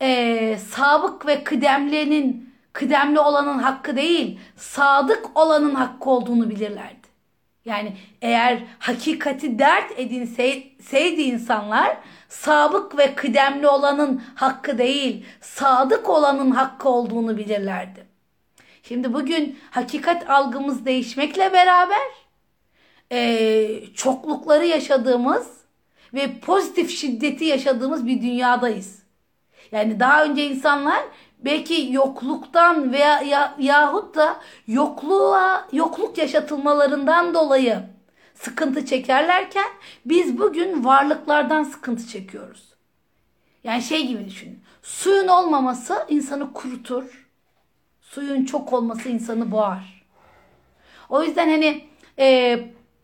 [0.00, 7.00] e, sabık ve kıdemlinin, kıdemli olanın hakkı değil, sadık olanın hakkı olduğunu bilirlerdi.
[7.64, 7.92] Yani
[8.22, 11.96] eğer hakikati dert edinseydi insanlar,
[12.30, 18.06] sabık ve kıdemli olanın hakkı değil, sadık olanın hakkı olduğunu bilirlerdi.
[18.82, 22.08] Şimdi bugün hakikat algımız değişmekle beraber
[23.12, 25.60] e, çoklukları yaşadığımız
[26.14, 29.02] ve pozitif şiddeti yaşadığımız bir dünyadayız.
[29.72, 31.00] Yani daha önce insanlar
[31.38, 37.82] belki yokluktan veya ya, yahut da yokluğa yokluk yaşatılmalarından dolayı
[38.40, 39.68] sıkıntı çekerlerken
[40.04, 42.74] biz bugün varlıklardan sıkıntı çekiyoruz.
[43.64, 44.62] Yani şey gibi düşünün.
[44.82, 47.28] Suyun olmaması insanı kurutur.
[48.00, 50.06] Suyun çok olması insanı boğar.
[51.08, 51.84] O yüzden hani
[52.18, 52.58] e,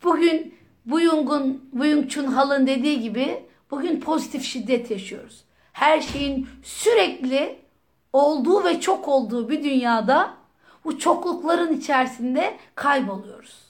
[0.05, 0.55] bugün
[0.87, 5.45] Buyung'un, Buyung Chun Hal'ın dediği gibi bugün pozitif şiddet yaşıyoruz.
[5.73, 7.59] Her şeyin sürekli
[8.13, 10.35] olduğu ve çok olduğu bir dünyada
[10.85, 13.66] bu çoklukların içerisinde kayboluyoruz.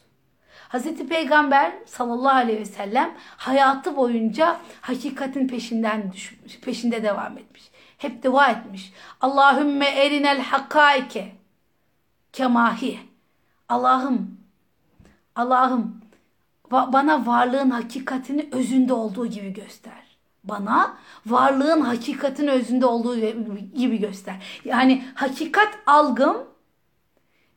[0.76, 7.70] Hazreti Peygamber sallallahu aleyhi ve sellem hayatı boyunca hakikatin peşinden düşmüş, peşinde devam etmiş.
[7.98, 8.92] Hep dua etmiş.
[9.20, 11.32] Allahümme erinel hakkaike
[12.32, 12.98] kemahi.
[13.68, 14.40] Allah'ım,
[15.36, 16.00] Allah'ım
[16.70, 20.18] bana varlığın hakikatini özünde olduğu gibi göster.
[20.44, 23.16] Bana varlığın hakikatin özünde olduğu
[23.74, 24.60] gibi göster.
[24.64, 26.36] Yani hakikat algım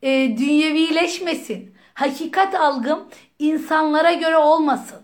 [0.02, 3.08] e, dünyevileşmesin hakikat algım
[3.40, 5.02] insanlara göre olmasın.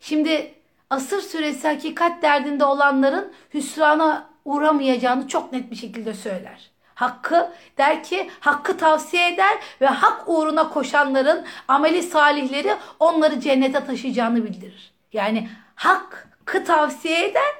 [0.00, 0.54] Şimdi
[0.90, 6.70] asır süresi hakikat derdinde olanların hüsrana uğramayacağını çok net bir şekilde söyler.
[6.94, 14.44] Hakkı der ki hakkı tavsiye eder ve hak uğruna koşanların ameli salihleri onları cennete taşıyacağını
[14.44, 14.92] bildirir.
[15.12, 17.54] Yani hakkı tavsiye eder,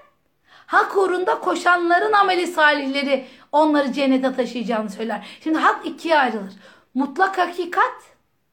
[0.66, 5.26] hak uğrunda koşanların ameli salihleri onları cennete taşıyacağını söyler.
[5.44, 6.52] Şimdi hak ikiye ayrılır.
[6.94, 8.09] Mutlak hakikat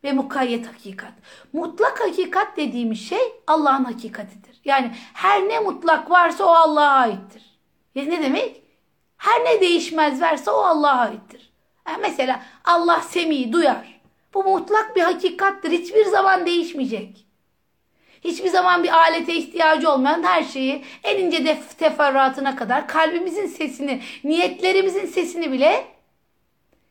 [0.08, 1.14] ve mukayyet hakikat.
[1.54, 4.62] Mutlak hakikat dediğimiz şey Allah'ın hakikatidir.
[4.66, 7.60] Yani her ne mutlak varsa o Allah'a aittir.
[7.96, 8.62] Yani ne demek?
[9.18, 11.52] Her ne değişmez varsa o Allah'a aittir.
[11.88, 14.02] Yani mesela Allah semi duyar.
[14.34, 15.72] Bu mutlak bir hakikattir.
[15.72, 17.26] Hiçbir zaman değişmeyecek.
[18.24, 25.06] Hiçbir zaman bir alete ihtiyacı olmayan her şeyi en ince teferruatına kadar kalbimizin sesini, niyetlerimizin
[25.06, 25.86] sesini bile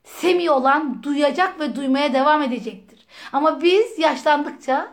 [0.05, 2.96] semi olan duyacak ve duymaya devam edecektir.
[3.33, 4.89] Ama biz yaşlandıkça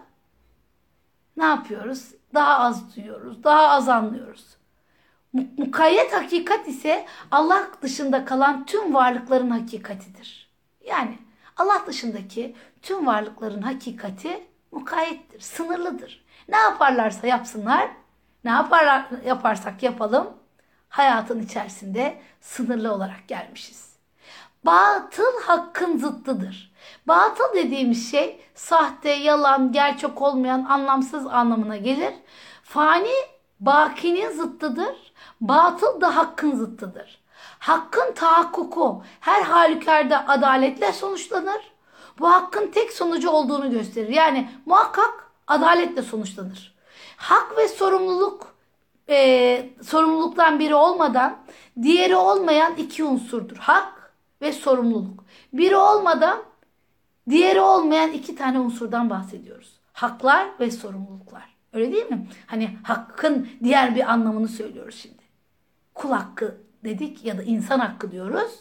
[1.38, 2.12] ne yapıyoruz?
[2.34, 4.46] Daha az duyuyoruz, daha az anlıyoruz.
[5.58, 10.50] Mukayyet hakikat ise Allah dışında kalan tüm varlıkların hakikatidir.
[10.86, 11.20] Yani
[11.58, 16.26] Allah dışındaki tüm varlıkların hakikati mukayyettir, sınırlıdır.
[16.48, 17.90] Ne yaparlarsa yapsınlar,
[18.44, 20.34] ne yaparlar, yaparsak yapalım
[20.90, 23.94] hayatın içerisinde sınırlı olarak gelmişiz.
[24.66, 26.73] Batıl hakkın zıttıdır.
[27.08, 32.14] Batıl dediğimiz şey sahte, yalan, gerçek olmayan, anlamsız anlamına gelir.
[32.64, 33.14] Fani
[33.60, 35.14] bakinin zıttıdır.
[35.42, 37.24] Batıl da hakkın zıttıdır.
[37.60, 41.74] Hakkın tahakkuku her halükarda adaletle sonuçlanır.
[42.20, 44.10] Bu hakkın tek sonucu olduğunu gösterir.
[44.10, 46.76] Yani muhakkak adaletle sonuçlanır.
[47.18, 48.54] Hak ve sorumluluk
[49.10, 51.38] e, sorumluluktan biri olmadan
[51.82, 53.58] diğeri olmayan iki unsurdur.
[53.58, 55.24] Hak ve sorumluluk.
[55.54, 56.38] Biri olmadan
[57.30, 59.80] Diğeri olmayan iki tane unsurdan bahsediyoruz.
[59.94, 61.56] Haklar ve sorumluluklar.
[61.74, 62.28] Öyle değil mi?
[62.46, 65.24] Hani hakkın diğer bir anlamını söylüyoruz şimdi.
[65.94, 68.60] Kul hakkı dedik ya da insan hakkı diyoruz.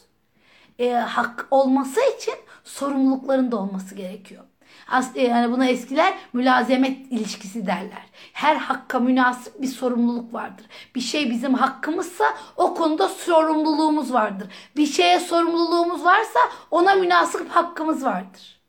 [0.78, 4.44] E, hak olması için sorumlulukların da olması gerekiyor.
[4.88, 8.06] Aslında yani buna eskiler mülazemet ilişkisi derler.
[8.32, 10.66] Her hakka münasip bir sorumluluk vardır.
[10.94, 12.24] Bir şey bizim hakkımızsa
[12.56, 14.48] o konuda sorumluluğumuz vardır.
[14.76, 18.60] Bir şeye sorumluluğumuz varsa ona münasip hakkımız vardır.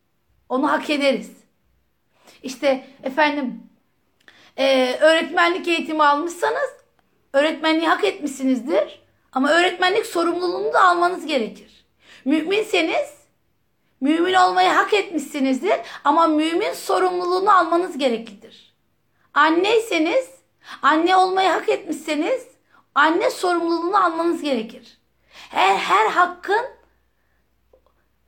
[0.49, 1.31] Onu hak ederiz.
[2.43, 3.63] İşte efendim
[4.57, 6.69] e, öğretmenlik eğitimi almışsanız
[7.33, 9.03] öğretmenliği hak etmişsinizdir.
[9.31, 11.85] Ama öğretmenlik sorumluluğunu da almanız gerekir.
[12.25, 13.22] Müminseniz
[14.03, 18.75] Mümin olmayı hak etmişsinizdir ama mümin sorumluluğunu almanız gereklidir.
[19.33, 20.29] Anneyseniz,
[20.81, 22.47] anne olmayı hak etmişseniz
[22.95, 24.97] anne sorumluluğunu almanız gerekir.
[25.29, 26.65] Her, her hakkın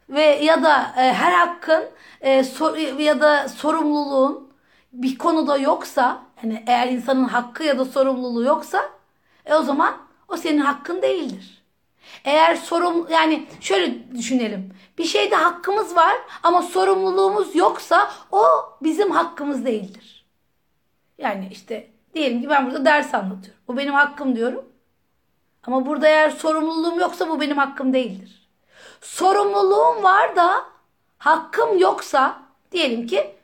[0.09, 1.89] ve ya da e, her hakkın
[2.21, 4.53] e, so, ya da sorumluluğun
[4.93, 8.89] bir konuda yoksa hani eğer insanın hakkı ya da sorumluluğu yoksa
[9.45, 9.97] e o zaman
[10.28, 11.55] o senin hakkın değildir.
[12.26, 14.73] Eğer sorum yani şöyle düşünelim.
[14.97, 18.43] Bir şeyde hakkımız var ama sorumluluğumuz yoksa o
[18.82, 20.26] bizim hakkımız değildir.
[21.17, 23.61] Yani işte diyelim ki ben burada ders anlatıyorum.
[23.67, 24.65] Bu benim hakkım diyorum.
[25.63, 28.49] Ama burada eğer sorumluluğum yoksa bu benim hakkım değildir.
[29.01, 30.65] Sorumluluğum var da
[31.17, 33.36] hakkım yoksa diyelim ki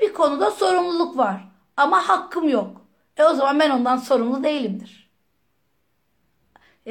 [0.00, 1.40] bir konuda sorumluluk var
[1.76, 2.80] ama hakkım yok.
[3.16, 4.99] E o zaman ben ondan sorumlu değilimdir.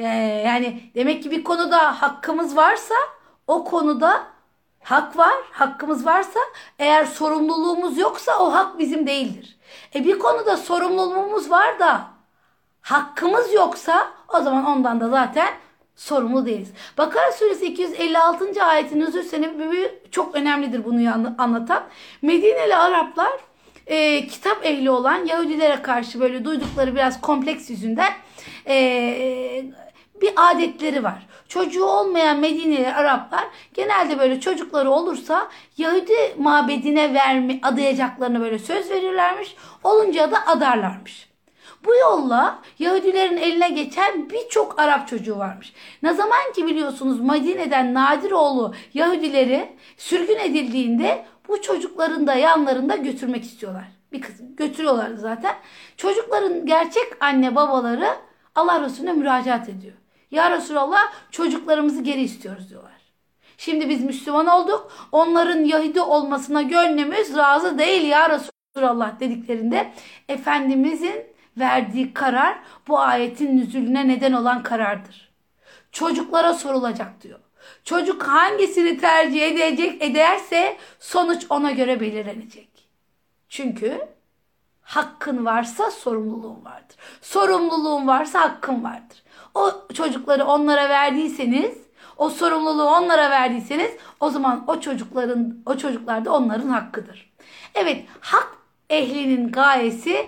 [0.00, 2.94] Ee, yani demek ki bir konuda hakkımız varsa
[3.46, 4.22] o konuda
[4.82, 6.40] hak var, hakkımız varsa
[6.78, 9.58] eğer sorumluluğumuz yoksa o hak bizim değildir.
[9.94, 12.06] E bir konuda sorumluluğumuz var da
[12.80, 15.48] hakkımız yoksa o zaman ondan da zaten
[15.96, 16.72] sorumlu değiliz.
[16.98, 18.64] Bakara suresi 256.
[18.64, 21.82] ayetin nüzul sebebi çok önemlidir bunu anlatan.
[22.22, 23.32] Medineli Araplar
[23.86, 28.12] e, kitap ehli olan Yahudilere karşı böyle duydukları biraz kompleks yüzünden
[28.66, 29.64] e,
[30.22, 31.26] bir adetleri var.
[31.48, 33.44] Çocuğu olmayan Medineli Araplar
[33.74, 39.56] genelde böyle çocukları olursa Yahudi mabedine verme, adayacaklarını böyle söz verirlermiş.
[39.84, 41.30] Olunca da adarlarmış.
[41.84, 45.72] Bu yolla Yahudilerin eline geçen birçok Arap çocuğu varmış.
[46.02, 53.84] Ne zaman ki biliyorsunuz Medine'den Nadiroğlu Yahudileri sürgün edildiğinde bu çocukların da yanlarında götürmek istiyorlar.
[54.12, 55.54] Bir kısım götürüyorlardı zaten.
[55.96, 58.08] Çocukların gerçek anne babaları
[58.54, 59.94] Allah Resulüne müracaat ediyor.
[60.30, 63.00] Ya Resulallah çocuklarımızı geri istiyoruz diyorlar.
[63.56, 64.92] Şimdi biz Müslüman olduk.
[65.12, 69.92] Onların Yahudi olmasına gönlümüz razı değil ya Resulallah dediklerinde
[70.28, 71.24] Efendimizin
[71.56, 72.58] verdiği karar
[72.88, 75.30] bu ayetin nüzulüne neden olan karardır.
[75.92, 77.40] Çocuklara sorulacak diyor.
[77.84, 82.88] Çocuk hangisini tercih edecek ederse sonuç ona göre belirlenecek.
[83.48, 84.08] Çünkü
[84.82, 86.96] hakkın varsa sorumluluğun vardır.
[87.20, 89.22] Sorumluluğun varsa hakkın vardır.
[89.54, 91.78] O çocukları onlara verdiyseniz,
[92.16, 93.90] o sorumluluğu onlara verdiyseniz
[94.20, 97.32] o zaman o çocukların o çocuklar da onların hakkıdır.
[97.74, 98.56] Evet, hak
[98.90, 100.26] ehlinin gayesi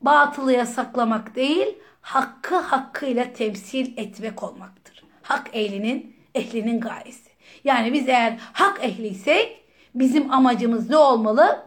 [0.00, 5.04] batılı yasaklamak değil, hakkı hakkıyla temsil etmek olmaktır.
[5.22, 7.30] Hak ehlinin, ehlinin gayesi.
[7.64, 11.66] Yani biz eğer hak ehliysek bizim amacımız ne olmalı?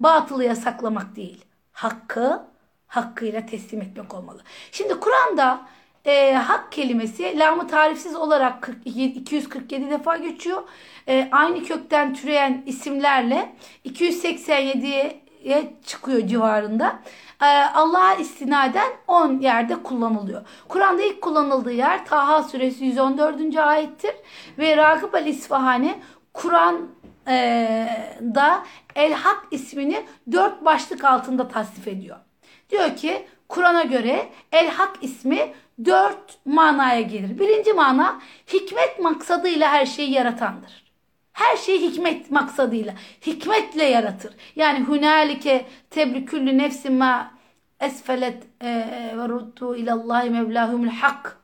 [0.00, 2.42] Batılı yasaklamak değil, hakkı
[2.86, 4.42] hakkıyla teslim etmek olmalı.
[4.72, 5.60] Şimdi Kur'an'da
[6.08, 10.62] e, hak kelimesi lamı tarifsiz olarak 42, 247 defa geçiyor.
[11.08, 13.52] E, aynı kökten türeyen isimlerle
[13.84, 15.22] 287'ye
[15.86, 16.98] çıkıyor civarında.
[17.42, 20.42] Ee, Allah'a istinaden 10 yerde kullanılıyor.
[20.68, 23.56] Kur'an'da ilk kullanıldığı yer Taha suresi 114.
[23.56, 24.14] ayettir.
[24.58, 25.94] Ve Ragıp el İsfahani
[26.32, 26.92] Kur'an'da
[28.94, 32.16] El Hak ismini dört başlık altında tasnif ediyor.
[32.70, 35.52] Diyor ki Kur'an'a göre El Hak ismi
[35.84, 37.38] dört manaya gelir.
[37.38, 38.20] Birinci mana
[38.52, 40.88] hikmet maksadıyla her şeyi yaratandır.
[41.32, 42.94] Her şeyi hikmet maksadıyla,
[43.26, 44.34] hikmetle yaratır.
[44.56, 47.30] Yani hunalike tebriküllü nefsin ma
[47.80, 48.68] esfelet e,
[49.16, 51.38] ve ruddu ilallahi mevlahumul hak.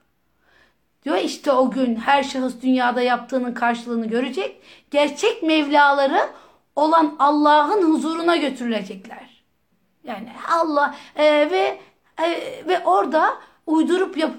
[1.05, 4.63] Diyor işte o gün her şahıs dünyada yaptığının karşılığını görecek.
[4.91, 6.21] Gerçek mevlaları
[6.77, 9.45] olan Allah'ın huzuruna götürülecekler.
[10.05, 11.79] Yani Allah e, ve
[12.23, 12.29] e,
[12.69, 14.33] ve orada uydurup yap,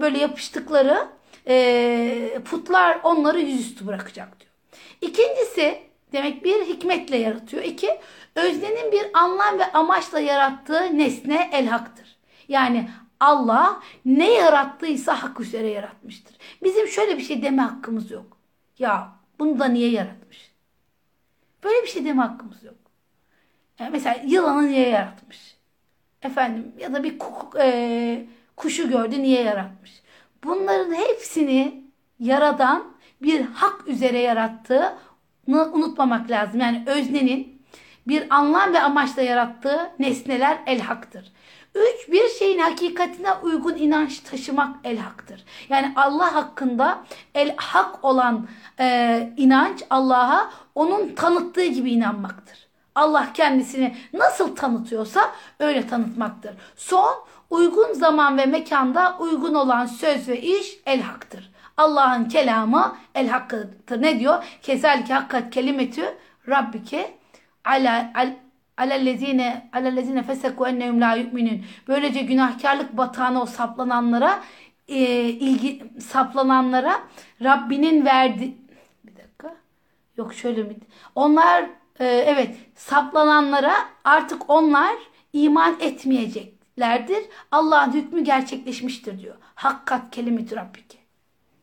[0.00, 1.08] böyle yapıştıkları
[1.48, 4.52] e, putlar onları yüzüstü bırakacak diyor.
[5.00, 7.62] İkincisi demek bir hikmetle yaratıyor.
[7.62, 8.00] İki
[8.34, 12.16] öznenin bir anlam ve amaçla yarattığı nesne el haktır.
[12.48, 12.88] Yani
[13.20, 16.36] Allah ne yarattıysa hak üzere yaratmıştır.
[16.62, 18.36] Bizim şöyle bir şey deme hakkımız yok.
[18.78, 20.52] Ya bunu da niye yaratmış?
[21.64, 22.74] Böyle bir şey deme hakkımız yok.
[23.78, 25.56] Yani mesela yılanı niye yaratmış?
[26.22, 27.16] Efendim ya da bir
[27.58, 28.26] e,
[28.62, 30.02] kuşu gördü niye yaratmış?
[30.44, 31.84] Bunların hepsini
[32.18, 32.84] yaradan
[33.22, 36.60] bir hak üzere yarattığını unutmamak lazım.
[36.60, 37.62] Yani öznenin
[38.08, 41.32] bir anlam ve amaçla yarattığı nesneler el haktır.
[41.74, 45.44] Üç, bir şeyin hakikatine uygun inanç taşımak el haktır.
[45.68, 47.04] Yani Allah hakkında
[47.34, 48.48] el hak olan
[48.80, 52.62] e, inanç Allah'a onun tanıttığı gibi inanmaktır.
[52.94, 56.54] Allah kendisini nasıl tanıtıyorsa öyle tanıtmaktır.
[56.76, 57.14] Son,
[57.52, 61.50] uygun zaman ve mekanda uygun olan söz ve iş el haktır.
[61.76, 64.02] Allah'ın kelamı el hakkıdır.
[64.02, 64.44] Ne diyor?
[64.62, 66.02] Kezelki hakkat kelimetü
[66.48, 67.14] rabbike
[67.64, 68.32] ala al,
[68.76, 71.64] alellezine alellezine feseku ennehum la yu'minun.
[71.88, 74.40] Böylece günahkarlık batağına o saplananlara
[74.88, 74.98] e,
[75.28, 77.00] ilgi saplananlara
[77.42, 78.54] Rabbinin verdi
[79.04, 79.54] bir dakika.
[80.16, 80.76] Yok şöyle mi?
[81.14, 81.62] Onlar
[82.00, 83.74] e, evet saplananlara
[84.04, 84.94] artık onlar
[85.32, 85.76] iman
[86.78, 87.30] etmeyeceklerdir.
[87.50, 89.36] Allah'ın hükmü gerçekleşmiştir diyor.
[89.54, 90.98] Hakkat kelimetü rabbike.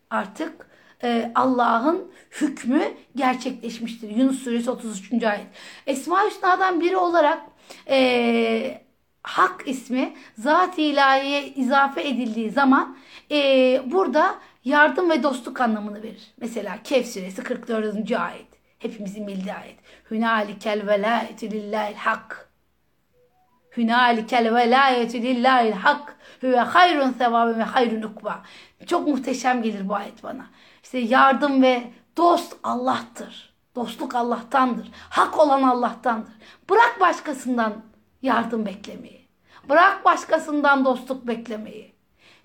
[0.10, 0.70] artık
[1.04, 4.10] e, Allah'ın hükmü gerçekleşmiştir.
[4.10, 5.24] Yunus suresi 33.
[5.24, 5.48] ayet.
[5.88, 7.42] Esma Hüsna'dan biri olarak
[7.90, 8.82] e,
[9.24, 12.98] Hak ismi zat-ı ilahiye izafe edildiği zaman
[13.32, 14.36] e, burada
[14.66, 16.34] yardım ve dostluk anlamını verir.
[16.38, 18.12] Mesela Kehf suresi 44.
[18.12, 18.48] ayet.
[18.80, 19.76] Hepimizin bildiği ayet.
[20.12, 22.49] Hünalikel velayetü lillahil hak.
[23.78, 26.16] Hünalikel velayetü lillahil hak.
[26.44, 28.44] Hüve hayrun sevabı ve hayrun ukba.
[28.88, 30.46] Çok muhteşem gelir bu ayet bana.
[30.84, 31.84] İşte yardım ve
[32.18, 33.54] dost Allah'tır.
[33.76, 34.92] Dostluk Allah'tandır.
[35.10, 36.34] Hak olan Allah'tandır.
[36.70, 37.74] Bırak başkasından
[38.22, 39.28] yardım beklemeyi.
[39.70, 41.96] Bırak başkasından dostluk beklemeyi.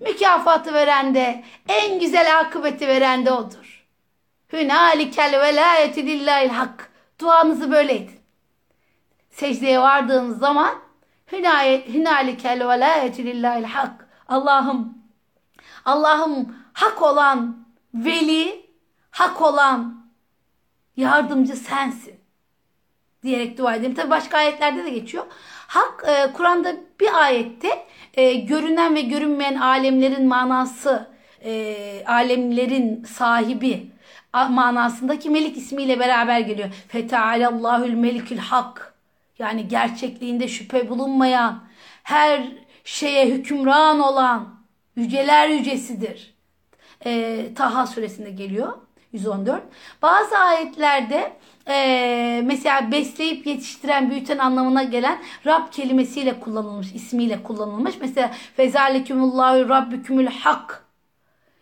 [0.01, 3.87] Mükafatı veren de en güzel akıbeti veren de odur.
[4.53, 6.91] Hünalikel velayeti lillahil hak.
[7.20, 8.20] Duanızı böyle edin.
[9.31, 10.84] Secdeye vardığınız zaman
[11.93, 14.09] hünalikel velayeti lillahil hak.
[14.28, 14.99] Allah'ım
[15.85, 18.66] Allah'ım hak olan veli,
[19.11, 20.07] hak olan
[20.97, 22.14] yardımcı sensin
[23.22, 23.95] diyerek dua edelim.
[23.95, 25.24] Tabi başka ayetlerde de geçiyor.
[25.66, 31.11] Hak e, Kur'an'da bir ayette e, görünen ve görünmeyen alemlerin manası,
[31.45, 33.91] e, alemlerin sahibi
[34.51, 36.68] manasındaki melik ismiyle beraber geliyor.
[36.89, 38.93] Fetealallahül melikül hak.
[39.39, 41.64] Yani gerçekliğinde şüphe bulunmayan,
[42.03, 42.53] her
[42.85, 44.55] şeye hükümran olan
[44.97, 46.35] yüceler yücesidir.
[47.07, 48.72] E, Taha suresinde geliyor.
[49.12, 49.62] 114.
[50.03, 51.37] Bazı ayetlerde
[51.68, 57.95] e, mesela besleyip yetiştiren, büyüten anlamına gelen Rab kelimesiyle kullanılmış, ismiyle kullanılmış.
[58.01, 60.85] Mesela fezalekumullahu rabbükümül hak.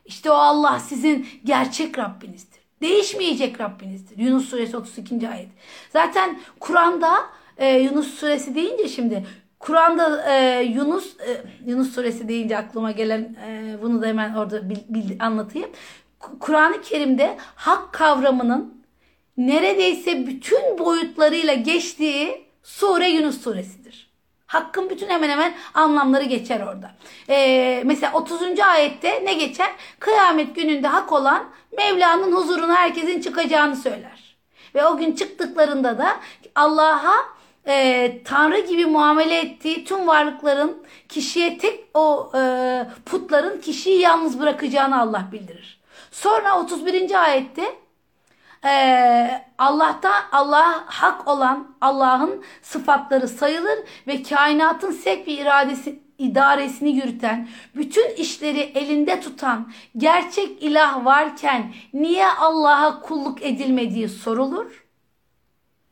[0.04, 2.60] İşte o Allah sizin gerçek Rabbinizdir.
[2.80, 4.18] Değişmeyecek Rabbinizdir.
[4.18, 5.28] Yunus suresi 32.
[5.28, 5.48] ayet.
[5.90, 7.14] Zaten Kur'an'da
[7.58, 9.26] e, Yunus suresi deyince şimdi
[9.58, 14.78] Kur'an'da e, Yunus e, Yunus suresi deyince aklıma gelen e, bunu da hemen orada bil,
[14.88, 15.70] bil, anlatayım.
[16.40, 18.82] Kur'an-ı Kerim'de hak kavramının
[19.36, 24.12] neredeyse bütün boyutlarıyla geçtiği sure Yunus suresidir.
[24.46, 26.90] Hakkın bütün hemen hemen anlamları geçer orada.
[27.28, 28.60] Ee, mesela 30.
[28.60, 29.70] ayette ne geçer?
[29.98, 31.44] Kıyamet gününde hak olan
[31.76, 34.36] Mevla'nın huzuruna herkesin çıkacağını söyler.
[34.74, 36.16] Ve o gün çıktıklarında da
[36.54, 37.14] Allah'a
[37.66, 42.40] e, Tanrı gibi muamele ettiği tüm varlıkların kişiye tek o e,
[43.06, 45.80] putların kişiyi yalnız bırakacağını Allah bildirir.
[46.10, 47.22] Sonra 31.
[47.22, 47.64] ayette
[48.64, 57.48] e, Allah'ta Allah hak olan Allah'ın sıfatları sayılır ve kainatın sevk ve iradesi idaresini yürüten,
[57.76, 64.81] bütün işleri elinde tutan gerçek ilah varken niye Allah'a kulluk edilmediği sorulur.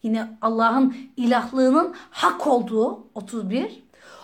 [0.03, 3.83] Yine Allah'ın ilahlığının hak olduğu 31.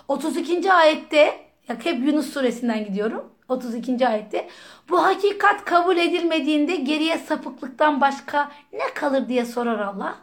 [0.08, 0.72] 32.
[0.72, 3.32] ayette hep Yunus suresinden gidiyorum.
[3.48, 4.08] 32.
[4.08, 4.48] ayette
[4.88, 10.14] bu hakikat kabul edilmediğinde geriye sapıklıktan başka ne kalır diye sorar Allah.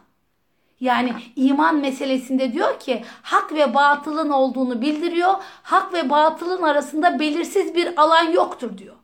[0.80, 5.34] Yani iman meselesinde diyor ki hak ve batılın olduğunu bildiriyor.
[5.62, 8.94] Hak ve batılın arasında belirsiz bir alan yoktur diyor.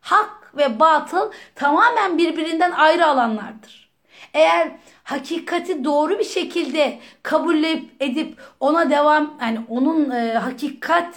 [0.00, 3.90] Hak ve batıl tamamen birbirinden ayrı alanlardır.
[4.34, 4.72] Eğer
[5.04, 7.64] hakikati doğru bir şekilde kabul
[8.00, 11.14] edip ona devam yani onun e, hakikat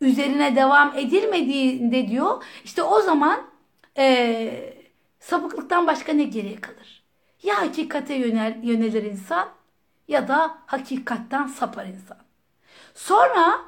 [0.00, 3.40] üzerine devam edilmediğinde diyor işte o zaman
[3.98, 4.74] e,
[5.20, 7.02] sapıklıktan başka ne geriye kalır?
[7.42, 9.48] Ya hakikate yönel, yönelir insan
[10.08, 12.18] ya da hakikatten sapar insan.
[12.94, 13.58] Sonra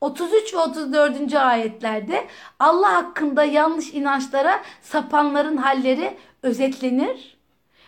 [0.00, 1.34] 33 ve 34.
[1.34, 2.26] ayetlerde
[2.58, 7.35] Allah hakkında yanlış inançlara sapanların halleri özetlenir.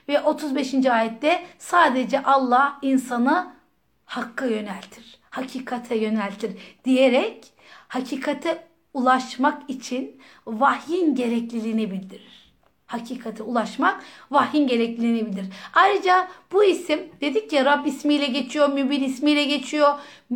[0.09, 0.86] Ve 35.
[0.86, 3.52] ayette sadece Allah insanı
[4.04, 6.52] hakka yöneltir, hakikate yöneltir
[6.84, 7.52] diyerek
[7.88, 12.38] hakikate ulaşmak için vahyin gerekliliğini bildirir.
[12.89, 15.47] Hakikate ulaşmak vahyin gerekliliğini bildirir.
[15.74, 19.95] Ayrıca bu isim dedik ya Rab ismiyle geçiyor, Mübin ismiyle geçiyor,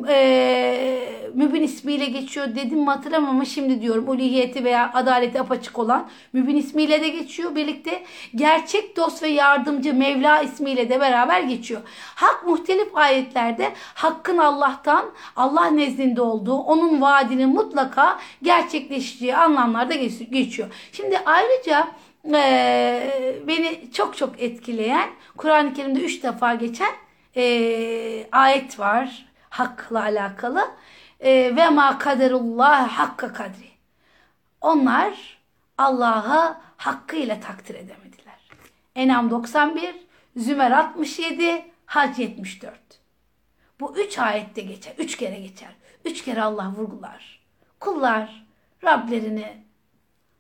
[0.09, 6.09] e, Mübin ismiyle geçiyor dedim mi hatırlamam ama şimdi diyorum ulihiyeti veya adaleti apaçık olan
[6.33, 7.55] Mübin ismiyle de geçiyor.
[7.55, 8.03] Birlikte
[8.35, 11.81] gerçek dost ve yardımcı Mevla ismiyle de beraber geçiyor.
[12.15, 19.95] Hak muhtelif ayetlerde hakkın Allah'tan, Allah nezdinde olduğu, onun vaadinin mutlaka gerçekleşeceği anlamlarda
[20.31, 20.69] geçiyor.
[20.93, 21.89] Şimdi ayrıca
[22.35, 26.93] e, beni çok çok etkileyen Kur'an-ı Kerim'de üç defa geçen
[27.37, 30.71] e, ayet var hakla alakalı.
[31.21, 33.71] E, ve ma kaderullah hakka kadri.
[34.61, 35.39] Onlar
[35.79, 38.49] Allah'ı hakkıyla takdir edemediler.
[38.95, 39.95] Enam 91,
[40.37, 42.75] Zümer 67, Hac 74.
[43.81, 44.95] Bu üç ayette geçer.
[44.99, 45.71] Üç kere geçer.
[46.05, 47.43] Üç kere Allah vurgular.
[47.81, 48.47] Kullar
[48.85, 49.65] Rablerini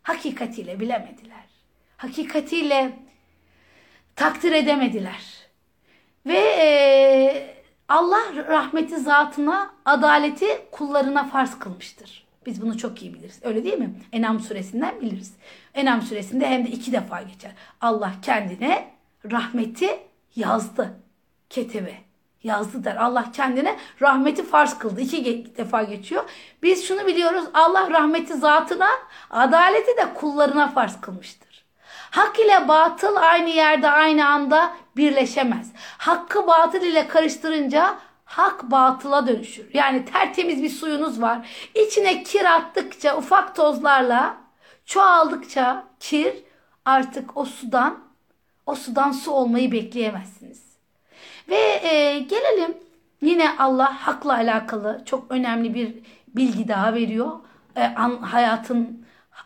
[0.02, 1.31] hakikatiyle bilemediler.
[2.02, 2.92] Hakikatiyle
[4.16, 5.22] takdir edemediler.
[6.26, 7.56] Ve e,
[7.88, 12.26] Allah rahmeti zatına, adaleti kullarına farz kılmıştır.
[12.46, 13.40] Biz bunu çok iyi biliriz.
[13.42, 13.94] Öyle değil mi?
[14.12, 15.34] Enam suresinden biliriz.
[15.74, 17.52] Enam suresinde hem de iki defa geçer.
[17.80, 18.90] Allah kendine
[19.30, 19.98] rahmeti
[20.36, 20.94] yazdı.
[21.50, 21.94] Ketebe
[22.42, 22.96] yazdı der.
[22.96, 25.00] Allah kendine rahmeti farz kıldı.
[25.00, 26.24] İki defa geçiyor.
[26.62, 27.44] Biz şunu biliyoruz.
[27.54, 28.88] Allah rahmeti zatına,
[29.30, 31.51] adaleti de kullarına farz kılmıştır.
[32.12, 35.72] Hak ile batıl aynı yerde aynı anda birleşemez.
[35.98, 39.74] Hakkı batıl ile karıştırınca hak batıla dönüşür.
[39.74, 41.48] Yani tertemiz bir suyunuz var.
[41.74, 44.36] İçine kir attıkça ufak tozlarla
[44.86, 46.34] çoğaldıkça kir
[46.84, 47.98] artık o sudan
[48.66, 50.62] o sudan su olmayı bekleyemezsiniz.
[51.48, 52.74] Ve e, gelelim
[53.22, 55.94] yine Allah hakla alakalı çok önemli bir
[56.28, 57.30] bilgi daha veriyor.
[57.76, 59.01] E, an, hayatın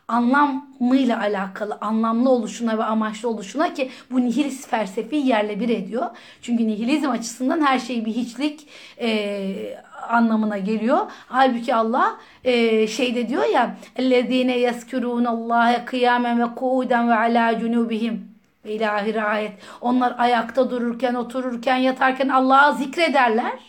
[0.07, 6.05] anlamıyla alakalı, anlamlı oluşuna ve amaçlı oluşuna ki bu nihilist felsefi yerle bir ediyor.
[6.41, 8.68] Çünkü nihilizm açısından her şey bir hiçlik
[9.01, 9.78] e,
[10.09, 10.99] anlamına geliyor.
[11.28, 18.18] Halbuki Allah e, şeyde diyor ya اَلَّذ۪ينَ يَذْكُرُونَ اللّٰهَ قِيَامًا وَقُعُودًا وَعَلَى جُنُوبِهِمْ
[18.66, 19.51] ve ilahi ayet.
[19.82, 23.59] Onlar ayakta dururken, otururken, yatarken Allah'a zikrederler.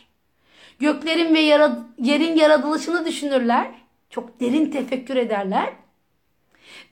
[0.79, 3.71] Göklerin ve yara, yerin yaratılışını düşünürler.
[4.11, 5.73] Çok derin tefekkür ederler.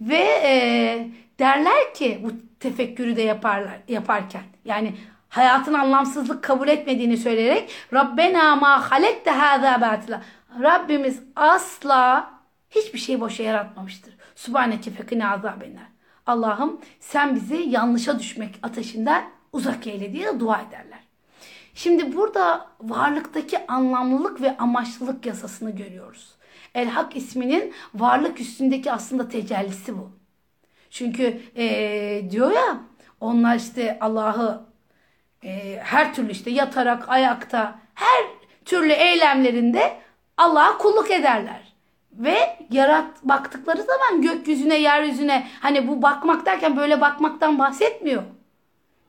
[0.02, 1.08] ve e,
[1.40, 4.96] derler ki bu tefekkürü de yaparlar yaparken yani
[5.30, 10.22] hayatın anlamsızlık kabul etmediğini söyleyerek Rabbena ma halekte hâzâ batila.
[10.62, 12.32] Rabbimiz asla
[12.70, 14.14] hiçbir şey boşa yaratmamıştır.
[14.36, 15.84] Subhaneke fekine azabenler.
[16.26, 19.24] Allah'ım sen bizi yanlışa düşmek ateşinden
[19.54, 21.00] uzak eyle diye dua ederler.
[21.74, 26.35] Şimdi burada varlıktaki anlamlılık ve amaçlılık yasasını görüyoruz.
[26.76, 30.12] El Hak isminin varlık üstündeki aslında tecellisi bu.
[30.90, 32.78] Çünkü ee, diyor ya
[33.20, 34.66] onlar işte Allah'ı
[35.44, 38.26] e, her türlü işte yatarak, ayakta, her
[38.66, 39.98] türlü eylemlerinde
[40.38, 41.76] Allah'a kulluk ederler.
[42.12, 48.24] Ve yarat baktıkları zaman gökyüzüne, yeryüzüne hani bu bakmak derken böyle bakmaktan bahsetmiyor.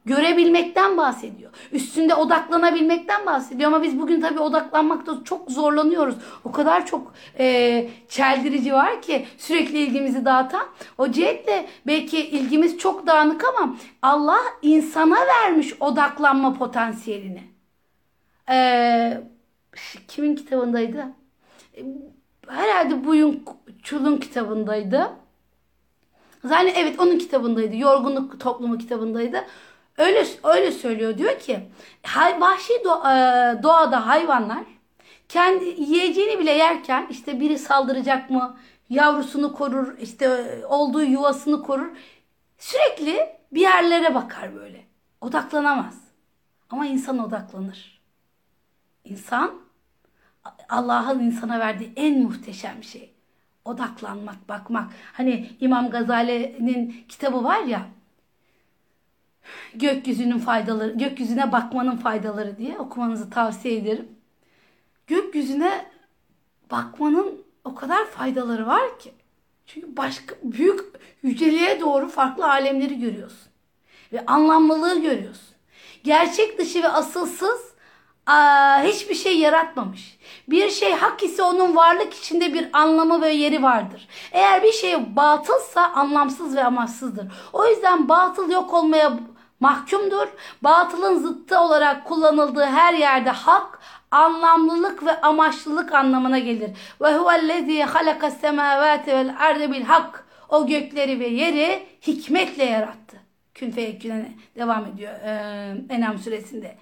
[0.07, 1.51] Görebilmekten bahsediyor.
[1.73, 3.73] Üstünde odaklanabilmekten bahsediyor.
[3.73, 6.15] Ama biz bugün tabii odaklanmakta çok zorlanıyoruz.
[6.45, 10.67] O kadar çok e, çeldirici var ki sürekli ilgimizi dağıtan.
[10.99, 17.43] O cihetle belki ilgimiz çok dağınık ama Allah insana vermiş odaklanma potansiyelini.
[18.51, 19.21] E,
[20.09, 21.05] kimin kitabındaydı?
[22.49, 23.43] herhalde Buyun
[23.83, 25.11] Çul'un kitabındaydı.
[26.45, 27.77] Zaten evet onun kitabındaydı.
[27.77, 29.45] Yorgunluk toplumu kitabındaydı.
[29.99, 31.19] Öyle öyle söylüyor.
[31.19, 31.61] Diyor ki
[32.41, 32.83] vahşi e,
[33.63, 34.65] doğada hayvanlar
[35.29, 38.57] kendi yiyeceğini bile yerken işte biri saldıracak mı?
[38.91, 41.97] Yavrusunu korur, işte olduğu yuvasını korur.
[42.59, 44.85] Sürekli bir yerlere bakar böyle.
[45.21, 46.01] Odaklanamaz.
[46.71, 48.01] Ama insan odaklanır.
[49.05, 49.51] İnsan
[50.69, 53.15] Allah'ın insana verdiği en muhteşem şey.
[53.65, 54.91] Odaklanmak, bakmak.
[55.13, 57.87] Hani İmam Gazali'nin kitabı var ya.
[59.75, 64.09] Gökyüzünün faydaları, gökyüzüne bakmanın faydaları diye okumanızı tavsiye ederim.
[65.07, 65.87] Gökyüzüne
[66.71, 69.13] bakmanın o kadar faydaları var ki.
[69.67, 70.81] Çünkü başka büyük
[71.23, 73.49] yüceliğe doğru farklı alemleri görüyorsun.
[74.13, 75.57] Ve anlamlılığı görüyorsun.
[76.05, 77.75] Gerçek dışı ve asılsız
[78.27, 80.19] aa, hiçbir şey yaratmamış.
[80.49, 84.09] Bir şey hak ise onun varlık içinde bir anlamı ve yeri vardır.
[84.33, 87.27] Eğer bir şey batılsa anlamsız ve amaçsızdır.
[87.53, 89.19] O yüzden batıl yok olmaya
[89.61, 90.29] mahkumdur.
[90.63, 93.81] Batılın zıttı olarak kullanıldığı her yerde hak
[94.11, 96.71] anlamlılık ve amaçlılık anlamına gelir.
[97.01, 100.27] Ve huvellezî halakas semâvâti vel ardı bil hak.
[100.49, 103.17] O gökleri ve yeri hikmetle yarattı.
[103.55, 106.77] Kün feyeküne devam ediyor e, Enam suresinde.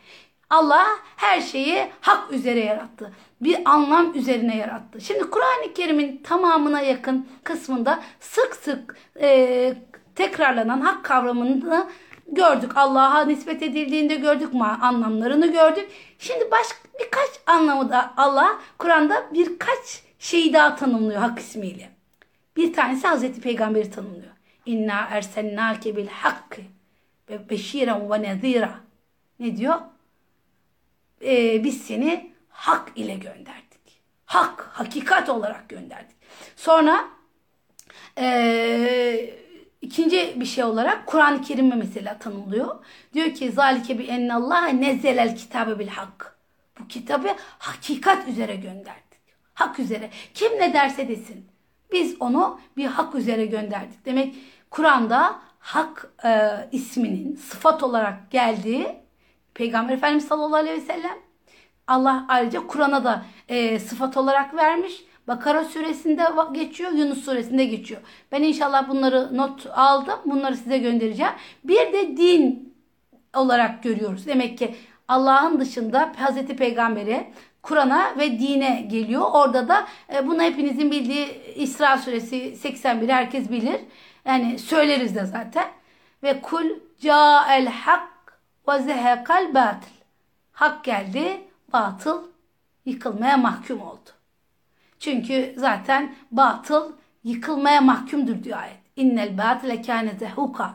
[0.51, 3.13] Allah her şeyi hak üzere yarattı.
[3.41, 5.01] Bir anlam üzerine yarattı.
[5.01, 9.75] Şimdi Kur'an-ı Kerim'in tamamına yakın kısmında sık sık e,
[10.15, 11.87] tekrarlanan hak kavramını
[12.27, 12.77] gördük.
[12.77, 15.89] Allah'a nispet edildiğinde gördük, anlamlarını gördük.
[16.19, 21.91] Şimdi başka birkaç anlamı da Allah Kur'an'da birkaç şeyi daha tanımlıyor hak ismiyle.
[22.57, 24.33] Bir tanesi Hazreti Peygamber'i tanımlıyor.
[24.67, 26.61] İnna ersennâke bil hakkı
[27.31, 28.75] ve beşiren ve nezira.
[29.41, 29.75] Ne diyor?
[31.25, 34.01] e, biz seni hak ile gönderdik.
[34.27, 36.17] Hak, hakikat olarak gönderdik.
[36.57, 37.05] Sonra
[38.19, 39.35] e,
[39.85, 42.85] ikinci bir şey olarak Kur'an-ı Kerim'e mesela tanımlıyor.
[43.15, 46.39] Diyor ki zalike bi ennallah nezzelel kitabe bil hak.
[46.81, 47.29] Bu kitabı
[47.59, 49.05] hakikat üzere gönderdik.
[49.55, 50.11] Hak üzere.
[50.35, 51.47] Kim ne derse desin.
[51.93, 54.05] Biz onu bir hak üzere gönderdik.
[54.05, 54.35] Demek
[54.71, 58.97] Kur'an'da hak e, isminin sıfat olarak geldiği
[59.55, 61.19] Peygamber Efendimiz sallallahu aleyhi ve sellem
[61.87, 65.05] Allah ayrıca Kur'an'a da e, sıfat olarak vermiş.
[65.29, 66.23] Bakara suresinde
[66.53, 68.01] geçiyor, Yunus suresinde geçiyor.
[68.33, 70.19] Ben inşallah bunları not aldım.
[70.25, 71.33] Bunları size göndereceğim.
[71.65, 72.75] Bir de din
[73.37, 74.27] olarak görüyoruz.
[74.27, 74.75] Demek ki
[75.09, 79.27] Allah'ın dışında Hazreti Peygamber'e, Kur'an'a ve dine geliyor.
[79.33, 83.81] Orada da e, bunu hepinizin bildiği İsra suresi 81 herkes bilir.
[84.25, 85.67] Yani söyleriz de zaten.
[86.23, 86.67] Ve kul
[87.01, 89.95] ca'el hak ve zehekal batıl.
[90.53, 91.41] Hak geldi,
[91.73, 92.23] batıl
[92.85, 94.14] yıkılmaya mahkum oldu.
[95.05, 96.93] Çünkü zaten batıl
[97.25, 98.77] yıkılmaya mahkumdur diyor ayet.
[98.97, 100.75] İnnel batile kâne zehuka.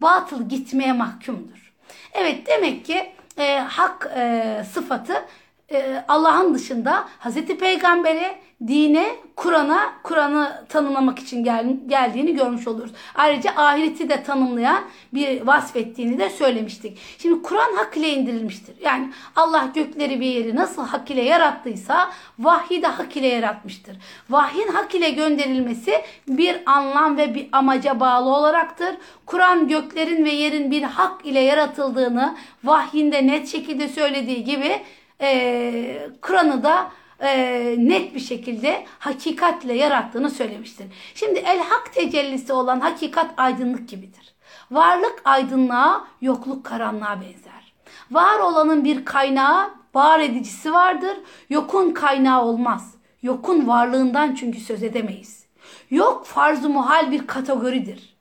[0.00, 1.72] Batıl gitmeye mahkumdur.
[2.12, 5.24] Evet demek ki e, hak e, sıfatı
[5.72, 12.90] e, Allah'ın dışında Hazreti Peygamber'e, dine, Kur'an'a, Kur'an'ı tanımlamak için gel, geldiğini görmüş oluruz.
[13.14, 16.98] Ayrıca ahireti de tanımlayan bir vasfettiğini de söylemiştik.
[17.18, 18.76] Şimdi Kur'an hak ile indirilmiştir.
[18.80, 23.96] Yani Allah gökleri bir yeri nasıl hak ile yarattıysa vahyi de hak ile yaratmıştır.
[24.30, 25.92] Vahyin hak ile gönderilmesi
[26.28, 28.96] bir anlam ve bir amaca bağlı olaraktır.
[29.26, 34.82] Kur'an göklerin ve yerin bir hak ile yaratıldığını vahyinde net şekilde söylediği gibi
[35.20, 36.90] e, Kur'an'ı da
[37.20, 40.86] e, net bir şekilde hakikatle yarattığını söylemiştir.
[41.14, 44.34] Şimdi el hak tecellisi olan hakikat aydınlık gibidir.
[44.70, 47.74] Varlık aydınlığa, yokluk karanlığa benzer.
[48.10, 51.16] Var olanın bir kaynağı, var edicisi vardır.
[51.50, 52.94] Yokun kaynağı olmaz.
[53.22, 55.46] Yokun varlığından çünkü söz edemeyiz.
[55.90, 58.15] Yok farz-ı muhal bir kategoridir.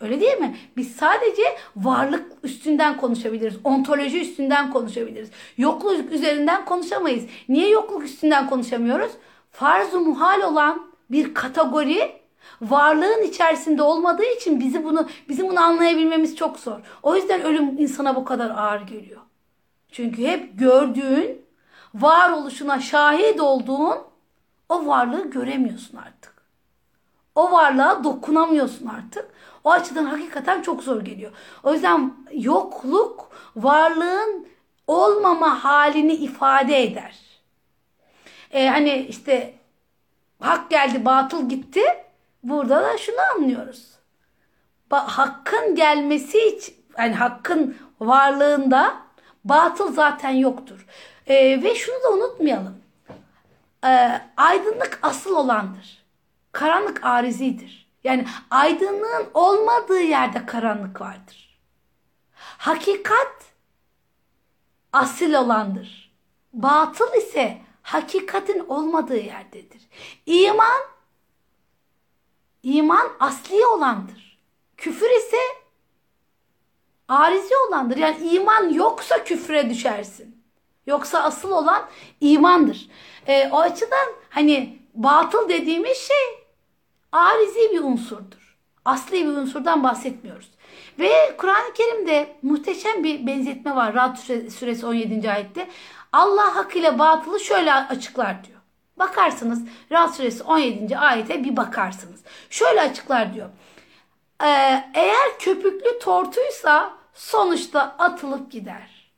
[0.00, 0.56] Öyle değil mi?
[0.76, 1.42] Biz sadece
[1.76, 3.54] varlık üstünden konuşabiliriz.
[3.64, 5.30] Ontoloji üstünden konuşabiliriz.
[5.58, 7.24] Yokluk üzerinden konuşamayız.
[7.48, 9.12] Niye yokluk üstünden konuşamıyoruz?
[9.50, 12.20] Farz-ı muhal olan bir kategori
[12.62, 16.80] varlığın içerisinde olmadığı için bizi bunu bizim bunu anlayabilmemiz çok zor.
[17.02, 19.20] O yüzden ölüm insana bu kadar ağır geliyor.
[19.92, 21.42] Çünkü hep gördüğün,
[21.94, 23.98] varoluşuna şahit olduğun
[24.68, 26.34] o varlığı göremiyorsun artık.
[27.34, 29.30] O varlığa dokunamıyorsun artık.
[29.64, 31.32] O açıdan hakikaten çok zor geliyor.
[31.62, 34.48] O yüzden yokluk varlığın
[34.86, 37.18] olmama halini ifade eder.
[38.50, 39.54] Ee, hani işte
[40.40, 41.82] hak geldi batıl gitti.
[42.42, 43.90] Burada da şunu anlıyoruz.
[44.90, 48.94] Hakkın gelmesi için yani hakkın varlığında
[49.44, 50.86] batıl zaten yoktur.
[51.26, 52.80] Ee, ve şunu da unutmayalım.
[53.84, 56.04] Ee, aydınlık asıl olandır.
[56.52, 57.89] Karanlık arizidir.
[58.04, 61.60] Yani aydınlığın olmadığı yerde karanlık vardır.
[62.36, 63.44] Hakikat
[64.92, 66.12] asil olandır.
[66.52, 69.82] Batıl ise hakikatin olmadığı yerdedir.
[70.26, 70.80] İman
[72.62, 74.40] iman asli olandır.
[74.76, 75.36] Küfür ise
[77.08, 77.96] arizi olandır.
[77.96, 80.44] Yani iman yoksa küfre düşersin.
[80.86, 81.88] Yoksa asıl olan
[82.20, 82.88] imandır.
[83.26, 86.39] E, o açıdan hani batıl dediğimiz şey
[87.12, 88.56] arizi bir unsurdur.
[88.84, 90.50] Asli bir unsurdan bahsetmiyoruz.
[90.98, 93.94] Ve Kur'an-ı Kerim'de muhteşem bir benzetme var.
[93.94, 94.16] Rad
[94.50, 95.30] suresi 17.
[95.30, 95.68] ayette.
[96.12, 98.60] Allah hak ile batılı şöyle açıklar diyor.
[98.96, 100.98] Bakarsınız Rad suresi 17.
[100.98, 102.20] ayete bir bakarsınız.
[102.50, 103.48] Şöyle açıklar diyor.
[104.42, 104.46] Ee,
[104.94, 109.12] eğer köpüklü tortuysa sonuçta atılıp gider.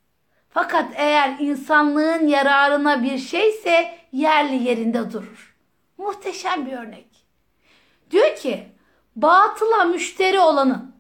[0.51, 5.57] Fakat eğer insanlığın yararına bir şeyse yerli yerinde durur.
[5.99, 7.11] Muhteşem bir örnek.
[8.12, 8.68] Diyor ki
[9.16, 10.94] batıla müşteri olanın,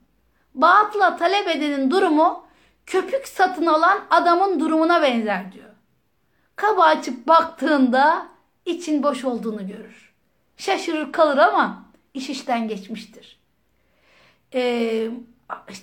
[0.54, 2.46] batıla talep edenin durumu
[2.86, 5.68] köpük satın alan adamın durumuna benzer diyor.
[6.56, 8.26] Kaba açıp baktığında
[8.66, 10.12] için boş olduğunu görür.
[10.56, 11.84] Şaşırır kalır ama
[12.14, 13.38] iş işten geçmiştir.
[14.54, 15.10] Ee,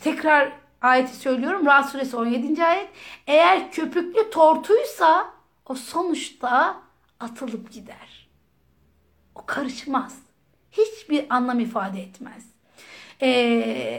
[0.04, 0.52] tekrar
[0.82, 1.66] ayeti söylüyorum.
[1.66, 2.66] Ra'd suresi 17.
[2.66, 2.90] ayet.
[3.28, 5.34] Eğer köpüklü tortuysa
[5.66, 6.78] o sonuçta
[7.20, 8.30] atılıp gider.
[9.36, 10.29] O karışmaz
[10.80, 12.46] hiçbir anlam ifade etmez.
[13.22, 13.28] Ee,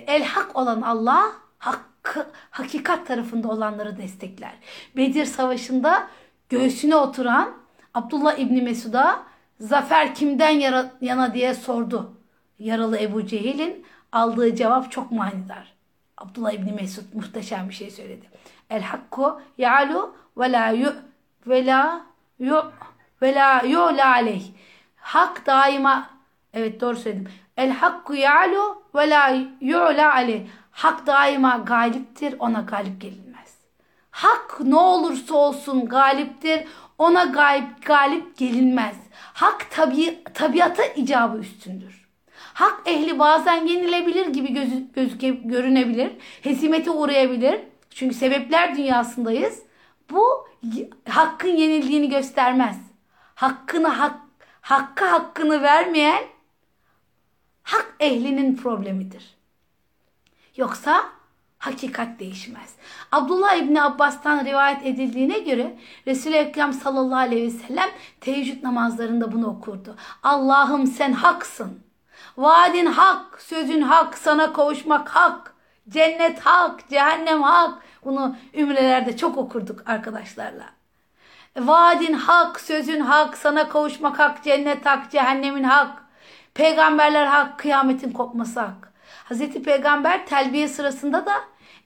[0.07, 4.53] el hak olan Allah hakkı, hakikat tarafında olanları destekler.
[4.97, 6.09] Bedir Savaşı'nda
[6.49, 7.53] göğsüne oturan
[7.95, 9.23] Abdullah İbni Mesud'a
[9.61, 12.17] zafer kimden yara, yana diye sordu.
[12.59, 15.73] Yaralı Ebu Cehil'in aldığı cevap çok manidar.
[16.19, 18.31] Abdullah İbni Mesud muhteşem bir şey söyledi.
[18.71, 20.95] El hakku ya'lu ve la yu
[21.47, 22.07] ve la
[22.39, 22.73] yu
[23.23, 24.45] ve la yu la aleyh.
[24.97, 26.11] Hak daima
[26.55, 27.29] Evet doğru söyledim.
[27.57, 30.47] El hakku ya'lu ve la yu'la aleyh.
[30.71, 33.59] Hak daima galiptir ona galip gelinmez.
[34.11, 36.65] Hak ne olursa olsun galiptir.
[36.99, 38.97] Ona galip, galip gelinmez.
[39.15, 42.09] Hak tabi, tabiata icabı üstündür.
[42.35, 46.13] Hak ehli bazen yenilebilir gibi gözü, gözüke, görünebilir.
[46.43, 47.61] Hesimete uğrayabilir.
[47.91, 49.63] Çünkü sebepler dünyasındayız.
[50.11, 50.49] Bu
[51.09, 52.77] hakkın yenildiğini göstermez.
[53.35, 54.17] Hakkını hak,
[54.61, 56.25] hakka hakkını vermeyen
[57.63, 59.35] hak ehlinin problemidir.
[60.57, 61.05] Yoksa
[61.59, 62.75] hakikat değişmez.
[63.13, 67.89] Abdullah İbni Abbas'tan rivayet edildiğine göre Resul-i Ekrem sallallahu aleyhi ve sellem
[68.21, 69.97] teheccüd namazlarında bunu okurdu.
[70.23, 71.81] Allah'ım sen haksın.
[72.37, 75.55] Vaadin hak, sözün hak, sana kavuşmak hak.
[75.89, 77.83] Cennet hak, cehennem hak.
[78.05, 80.65] Bunu ümrelerde çok okurduk arkadaşlarla.
[81.59, 86.05] Vaadin hak, sözün hak, sana kavuşmak hak, cennet hak, cehennemin hak.
[86.55, 88.93] Peygamberler hak, kıyametin kopması hak.
[89.25, 91.35] Hazreti Peygamber telbiye sırasında da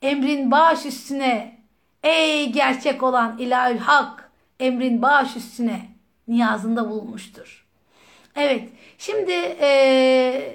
[0.02, 1.60] emrin baş üstüne
[2.02, 5.88] ey gerçek olan ilahül hak emrin baş üstüne
[6.28, 7.66] niyazında bulmuştur.
[8.36, 10.54] Evet şimdi ee,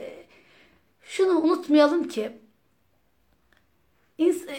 [1.01, 2.31] şunu unutmayalım ki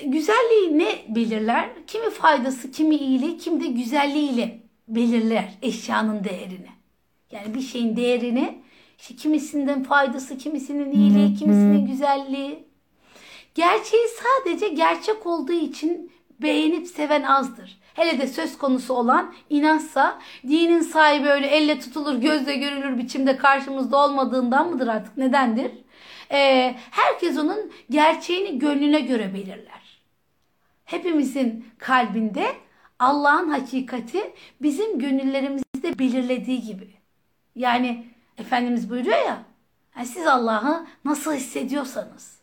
[0.05, 1.71] güzelliği ne belirler?
[1.87, 6.71] Kimi faydası, kimi iyiliği, kimi de güzelliğiyle belirler eşyanın değerini.
[7.31, 8.63] Yani bir şeyin değerini
[9.01, 12.65] işte kimisinden faydası, kimisinin iyiliği, kimisinin güzelliği.
[13.55, 17.81] Gerçeği sadece gerçek olduğu için beğenip seven azdır.
[17.95, 23.97] Hele de söz konusu olan inançsa dinin sahibi öyle elle tutulur gözle görülür biçimde karşımızda
[24.05, 25.73] olmadığından mıdır artık nedendir?
[26.33, 30.01] Ee, herkes onun gerçeğini gönlüne göre belirler.
[30.85, 32.47] Hepimizin kalbinde
[32.99, 34.33] Allah'ın hakikati
[34.63, 36.89] bizim gönüllerimizde belirlediği gibi.
[37.57, 38.07] Yani
[38.41, 39.43] Efendimiz buyuruyor ya
[39.97, 42.41] yani siz Allah'ı nasıl hissediyorsanız.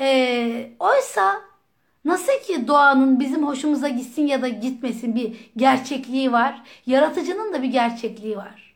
[0.00, 1.40] Ee, oysa
[2.04, 6.62] nasıl ki doğanın bizim hoşumuza gitsin ya da gitmesin bir gerçekliği var.
[6.86, 8.74] Yaratıcının da bir gerçekliği var.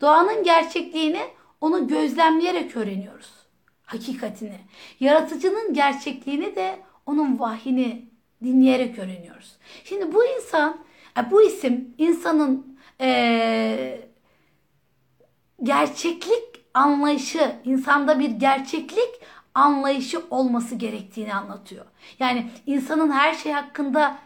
[0.00, 1.20] Doğanın gerçekliğini
[1.60, 3.32] onu gözlemleyerek öğreniyoruz.
[3.84, 4.58] Hakikatini.
[5.00, 8.08] Yaratıcının gerçekliğini de onun vahyini
[8.44, 9.56] dinleyerek öğreniyoruz.
[9.84, 10.76] Şimdi bu insan,
[11.18, 14.00] e, bu isim insanın ee,
[15.62, 16.44] gerçeklik
[16.74, 19.20] anlayışı, insanda bir gerçeklik
[19.54, 21.84] anlayışı olması gerektiğini anlatıyor.
[22.18, 24.18] Yani insanın her şey hakkında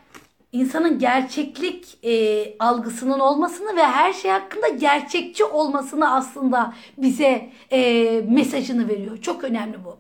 [0.52, 8.88] insanın gerçeklik e, algısının olmasını ve her şey hakkında gerçekçi olmasını aslında bize e, mesajını
[8.88, 9.22] veriyor.
[9.22, 9.98] Çok önemli bu.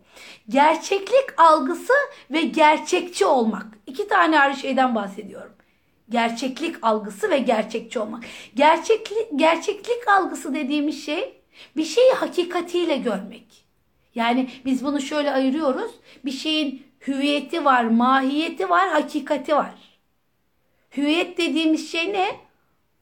[0.48, 1.92] Gerçeklik algısı
[2.30, 3.66] ve gerçekçi olmak.
[3.86, 5.52] İki tane ayrı şeyden bahsediyorum.
[6.12, 8.24] Gerçeklik algısı ve gerçekçi olmak.
[8.54, 11.42] Gerçeklik, gerçeklik algısı dediğimiz şey
[11.76, 13.66] bir şeyi hakikatiyle görmek.
[14.14, 15.92] Yani biz bunu şöyle ayırıyoruz.
[16.24, 19.74] Bir şeyin hüviyeti var, mahiyeti var, hakikati var.
[20.96, 22.36] Hüviyet dediğimiz şey ne?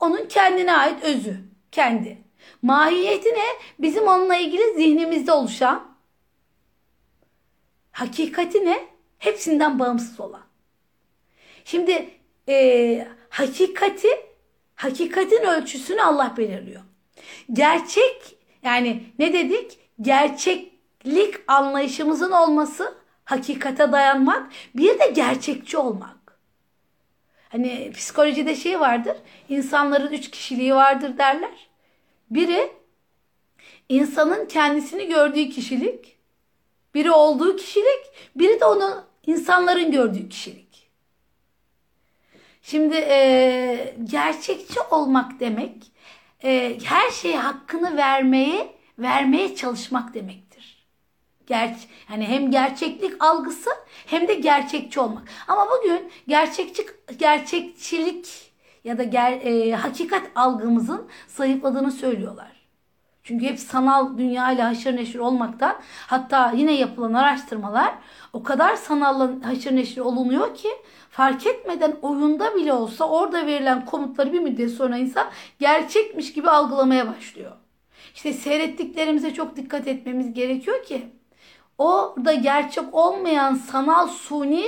[0.00, 1.36] Onun kendine ait özü,
[1.72, 2.18] kendi.
[2.62, 3.46] Mahiyeti ne?
[3.78, 5.96] Bizim onunla ilgili zihnimizde oluşan.
[7.92, 8.88] Hakikati ne?
[9.18, 10.44] Hepsinden bağımsız olan.
[11.64, 14.08] Şimdi e, hakikati,
[14.74, 16.82] hakikatin ölçüsünü Allah belirliyor.
[17.52, 19.78] Gerçek yani ne dedik?
[20.00, 26.38] Gerçeklik anlayışımızın olması, hakikate dayanmak, bir de gerçekçi olmak.
[27.48, 29.16] Hani psikolojide şey vardır.
[29.48, 31.68] insanların üç kişiliği vardır derler.
[32.30, 32.72] Biri
[33.88, 36.18] insanın kendisini gördüğü kişilik,
[36.94, 38.00] biri olduğu kişilik,
[38.36, 40.69] biri de onu insanların gördüğü kişilik.
[42.62, 45.92] Şimdi e, gerçekçi olmak demek
[46.44, 50.86] e, her şeye hakkını vermeye vermeye çalışmak demektir.
[51.46, 51.76] Ger
[52.10, 53.70] yani hem gerçeklik algısı
[54.06, 55.28] hem de gerçekçi olmak.
[55.48, 56.86] Ama bugün gerçekçi
[57.18, 58.52] gerçekçilik
[58.84, 62.60] ya da ger, e, hakikat algımızın zayıfladığını söylüyorlar.
[63.22, 67.94] Çünkü hep sanal dünya ile haşır neşir olmaktan hatta yine yapılan araştırmalar
[68.32, 70.68] o kadar sanal haşır neşir olunuyor ki
[71.20, 75.26] fark etmeden oyunda bile olsa orada verilen komutları bir müddet sonra insan
[75.58, 77.52] gerçekmiş gibi algılamaya başlıyor.
[78.14, 81.02] İşte seyrettiklerimize çok dikkat etmemiz gerekiyor ki
[81.78, 84.66] orada gerçek olmayan sanal suni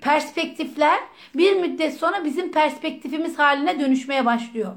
[0.00, 1.00] perspektifler
[1.34, 4.72] bir müddet sonra bizim perspektifimiz haline dönüşmeye başlıyor.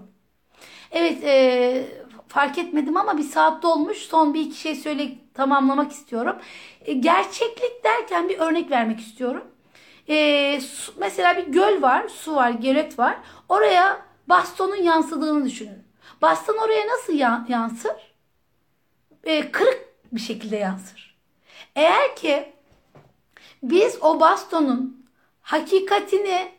[0.92, 1.88] Evet e,
[2.28, 3.98] fark etmedim ama bir saat dolmuş.
[3.98, 6.36] Son bir iki şey söyle tamamlamak istiyorum.
[6.86, 9.44] E, gerçeklik derken bir örnek vermek istiyorum.
[10.08, 13.18] E, su, mesela bir göl var, su var, gölet var.
[13.50, 15.84] Oraya bastonun yansıdığını düşünün.
[16.22, 17.14] Baston oraya nasıl
[17.50, 18.16] yansır?
[19.24, 21.18] E, kırık bir şekilde yansır.
[21.76, 22.54] Eğer ki
[23.64, 25.06] biz o bastonun
[25.42, 26.52] hakikatini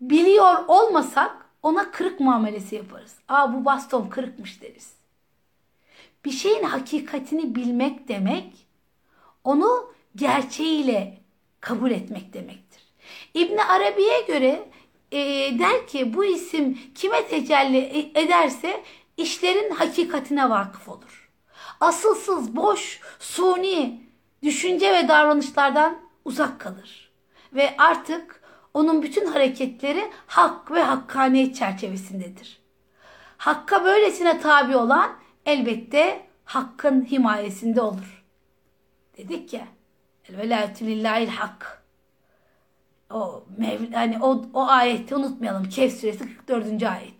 [0.00, 3.14] biliyor olmasak ona kırık muamelesi yaparız.
[3.28, 4.92] Aa bu baston kırıkmış deriz.
[6.24, 8.66] Bir şeyin hakikatini bilmek demek
[9.44, 11.25] onu gerçeğiyle
[11.66, 12.82] kabul etmek demektir.
[13.34, 14.68] İbn Arabi'ye göre
[15.12, 15.18] e,
[15.58, 18.84] der ki bu isim kime tecelli e, ederse
[19.16, 21.30] işlerin hakikatine vakıf olur.
[21.80, 24.02] Asılsız, boş, suni
[24.42, 27.12] düşünce ve davranışlardan uzak kalır.
[27.52, 28.42] Ve artık
[28.74, 32.60] onun bütün hareketleri hak ve hakkaniyet çerçevesindedir.
[33.36, 38.24] Hakka böylesine tabi olan elbette hakkın himayesinde olur.
[39.16, 39.75] Dedik ya
[40.28, 41.82] el velayetü lillahil hak.
[43.10, 45.68] O, mev, hani o, o ayeti unutmayalım.
[45.68, 46.82] Kehf suresi 44.
[46.82, 47.16] ayet.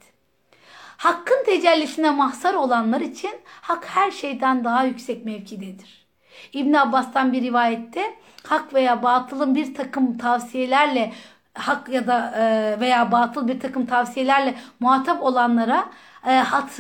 [0.96, 6.07] Hakkın tecellisine mahzar olanlar için hak her şeyden daha yüksek mevkidedir.
[6.52, 8.14] İbn Abbas'tan bir rivayette
[8.46, 11.12] hak veya batılın bir takım tavsiyelerle
[11.54, 15.84] hak ya da e, veya batıl bir takım tavsiyelerle muhatap olanlara
[16.26, 16.30] e,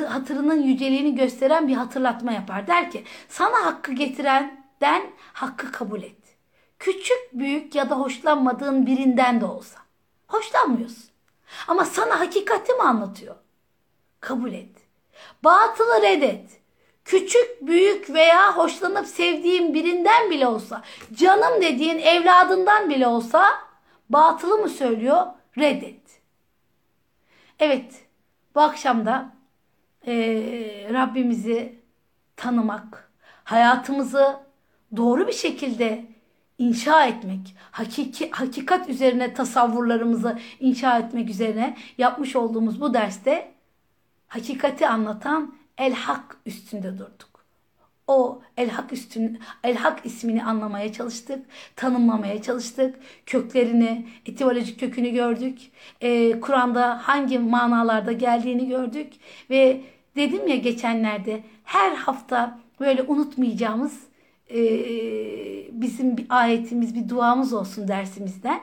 [0.08, 2.66] hatırının yüceliğini gösteren bir hatırlatma yapar.
[2.66, 3.92] Der ki sana hakkı
[4.80, 6.36] getirenden hakkı kabul et.
[6.78, 9.78] Küçük, büyük ya da hoşlanmadığın birinden de olsa.
[10.28, 11.10] Hoşlanmıyorsun.
[11.68, 13.36] Ama sana hakikati mi anlatıyor?
[14.20, 14.76] Kabul et.
[15.44, 16.60] Batılı reddet.
[17.04, 20.82] Küçük, büyük veya hoşlanıp sevdiğin birinden bile olsa,
[21.14, 23.46] canım dediğin evladından bile olsa
[24.10, 25.26] batılı mı söylüyor?
[25.58, 26.20] Reddet.
[27.58, 27.94] Evet,
[28.54, 29.32] bu akşam da
[30.06, 30.14] e,
[30.92, 31.80] Rabbimizi
[32.36, 33.10] tanımak,
[33.44, 34.45] hayatımızı
[34.96, 36.04] doğru bir şekilde
[36.58, 43.52] inşa etmek, hakiki, hakikat üzerine tasavvurlarımızı inşa etmek üzerine yapmış olduğumuz bu derste
[44.28, 47.36] hakikati anlatan El Hak üstünde durduk.
[48.06, 52.96] O El Hak üstün El Hak ismini anlamaya çalıştık, tanımlamaya çalıştık.
[53.26, 55.58] Köklerini, etimolojik kökünü gördük.
[56.00, 59.12] Ee, Kur'an'da hangi manalarda geldiğini gördük
[59.50, 59.80] ve
[60.16, 64.00] dedim ya geçenlerde her hafta böyle unutmayacağımız
[64.50, 64.58] e,
[65.72, 68.60] bizim bir ayetimiz, bir duamız olsun dersimizden.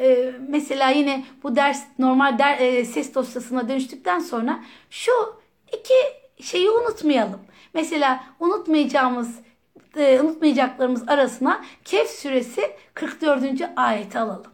[0.00, 5.12] E, mesela yine bu ders normal der, e, ses dosyasına dönüştükten sonra şu
[5.72, 5.94] iki
[6.44, 7.40] şeyi unutmayalım.
[7.74, 9.38] Mesela unutmayacağımız
[9.96, 12.62] e, unutmayacaklarımız arasına Kehf suresi
[12.94, 13.44] 44.
[13.76, 14.52] ayeti alalım.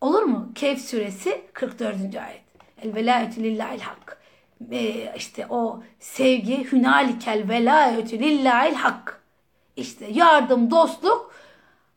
[0.00, 0.52] Olur mu?
[0.54, 1.96] Kehf suresi 44.
[1.96, 2.42] ayet.
[2.82, 4.22] El velayetü lillahil hak.
[4.70, 9.15] E, işte o sevgi hünalikel velayetü lillahil hak.
[9.76, 11.34] İşte yardım, dostluk,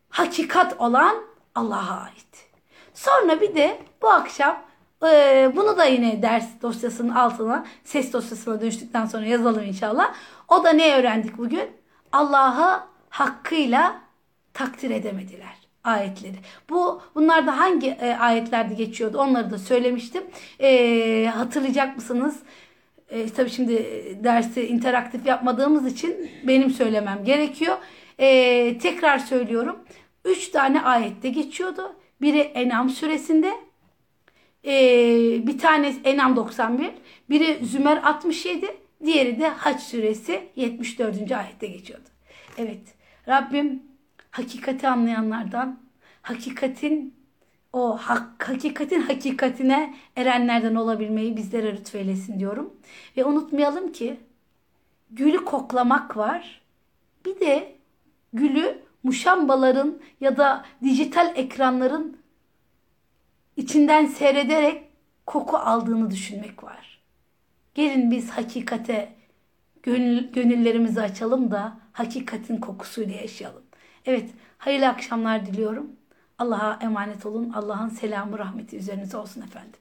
[0.10, 1.16] hakikat olan
[1.56, 2.50] Allah'a ait.
[2.94, 4.62] Sonra bir de bu akşam
[5.04, 10.14] e, bunu da yine ders dosyasının altına, ses dosyasına dönüştükten sonra yazalım inşallah.
[10.48, 11.72] O da ne öğrendik bugün?
[12.12, 14.02] Allah'ı hakkıyla
[14.54, 16.36] takdir edemediler ayetleri.
[16.70, 20.24] Bu bunlar da hangi e, ayetlerde geçiyordu onları da söylemiştim.
[20.60, 22.40] E, hatırlayacak mısınız?
[23.10, 23.76] E, tabii şimdi
[24.24, 27.78] dersi interaktif yapmadığımız için benim söylemem gerekiyor.
[28.20, 29.80] E, tekrar söylüyorum.
[30.26, 31.96] Üç tane ayette geçiyordu.
[32.22, 33.54] Biri Enam suresinde.
[34.66, 34.74] E,
[35.48, 36.92] bir tanesi Enam 91.
[37.30, 38.68] Biri Zümer 67.
[39.06, 41.32] Diğeri de Haç suresi 74.
[41.32, 42.10] ayette geçiyordu.
[42.58, 42.82] Evet
[43.28, 43.84] Rabbim
[44.32, 45.80] hakikati anlayanlardan,
[46.22, 47.19] hakikatin
[47.74, 52.74] o hak, hakikatin hakikatine erenlerden olabilmeyi bizlere lütfeylesin diyorum.
[53.18, 54.20] Ve unutmayalım ki
[55.12, 56.62] gülü koklamak var.
[57.26, 57.76] Bir de
[58.34, 62.18] gülü muşambaların ya da dijital ekranların
[63.58, 64.84] içinden seyrederek
[65.26, 67.00] koku aldığını düşünmek var.
[67.76, 69.16] Gelin biz hakikate
[69.84, 73.64] gönül, gönüllerimizi açalım da hakikatin kokusuyla yaşayalım.
[74.06, 75.92] Evet, hayırlı akşamlar diliyorum.
[76.40, 77.50] Allah'a emanet olun.
[77.54, 79.80] Allah'ın selamı, rahmeti üzerinize olsun efendim.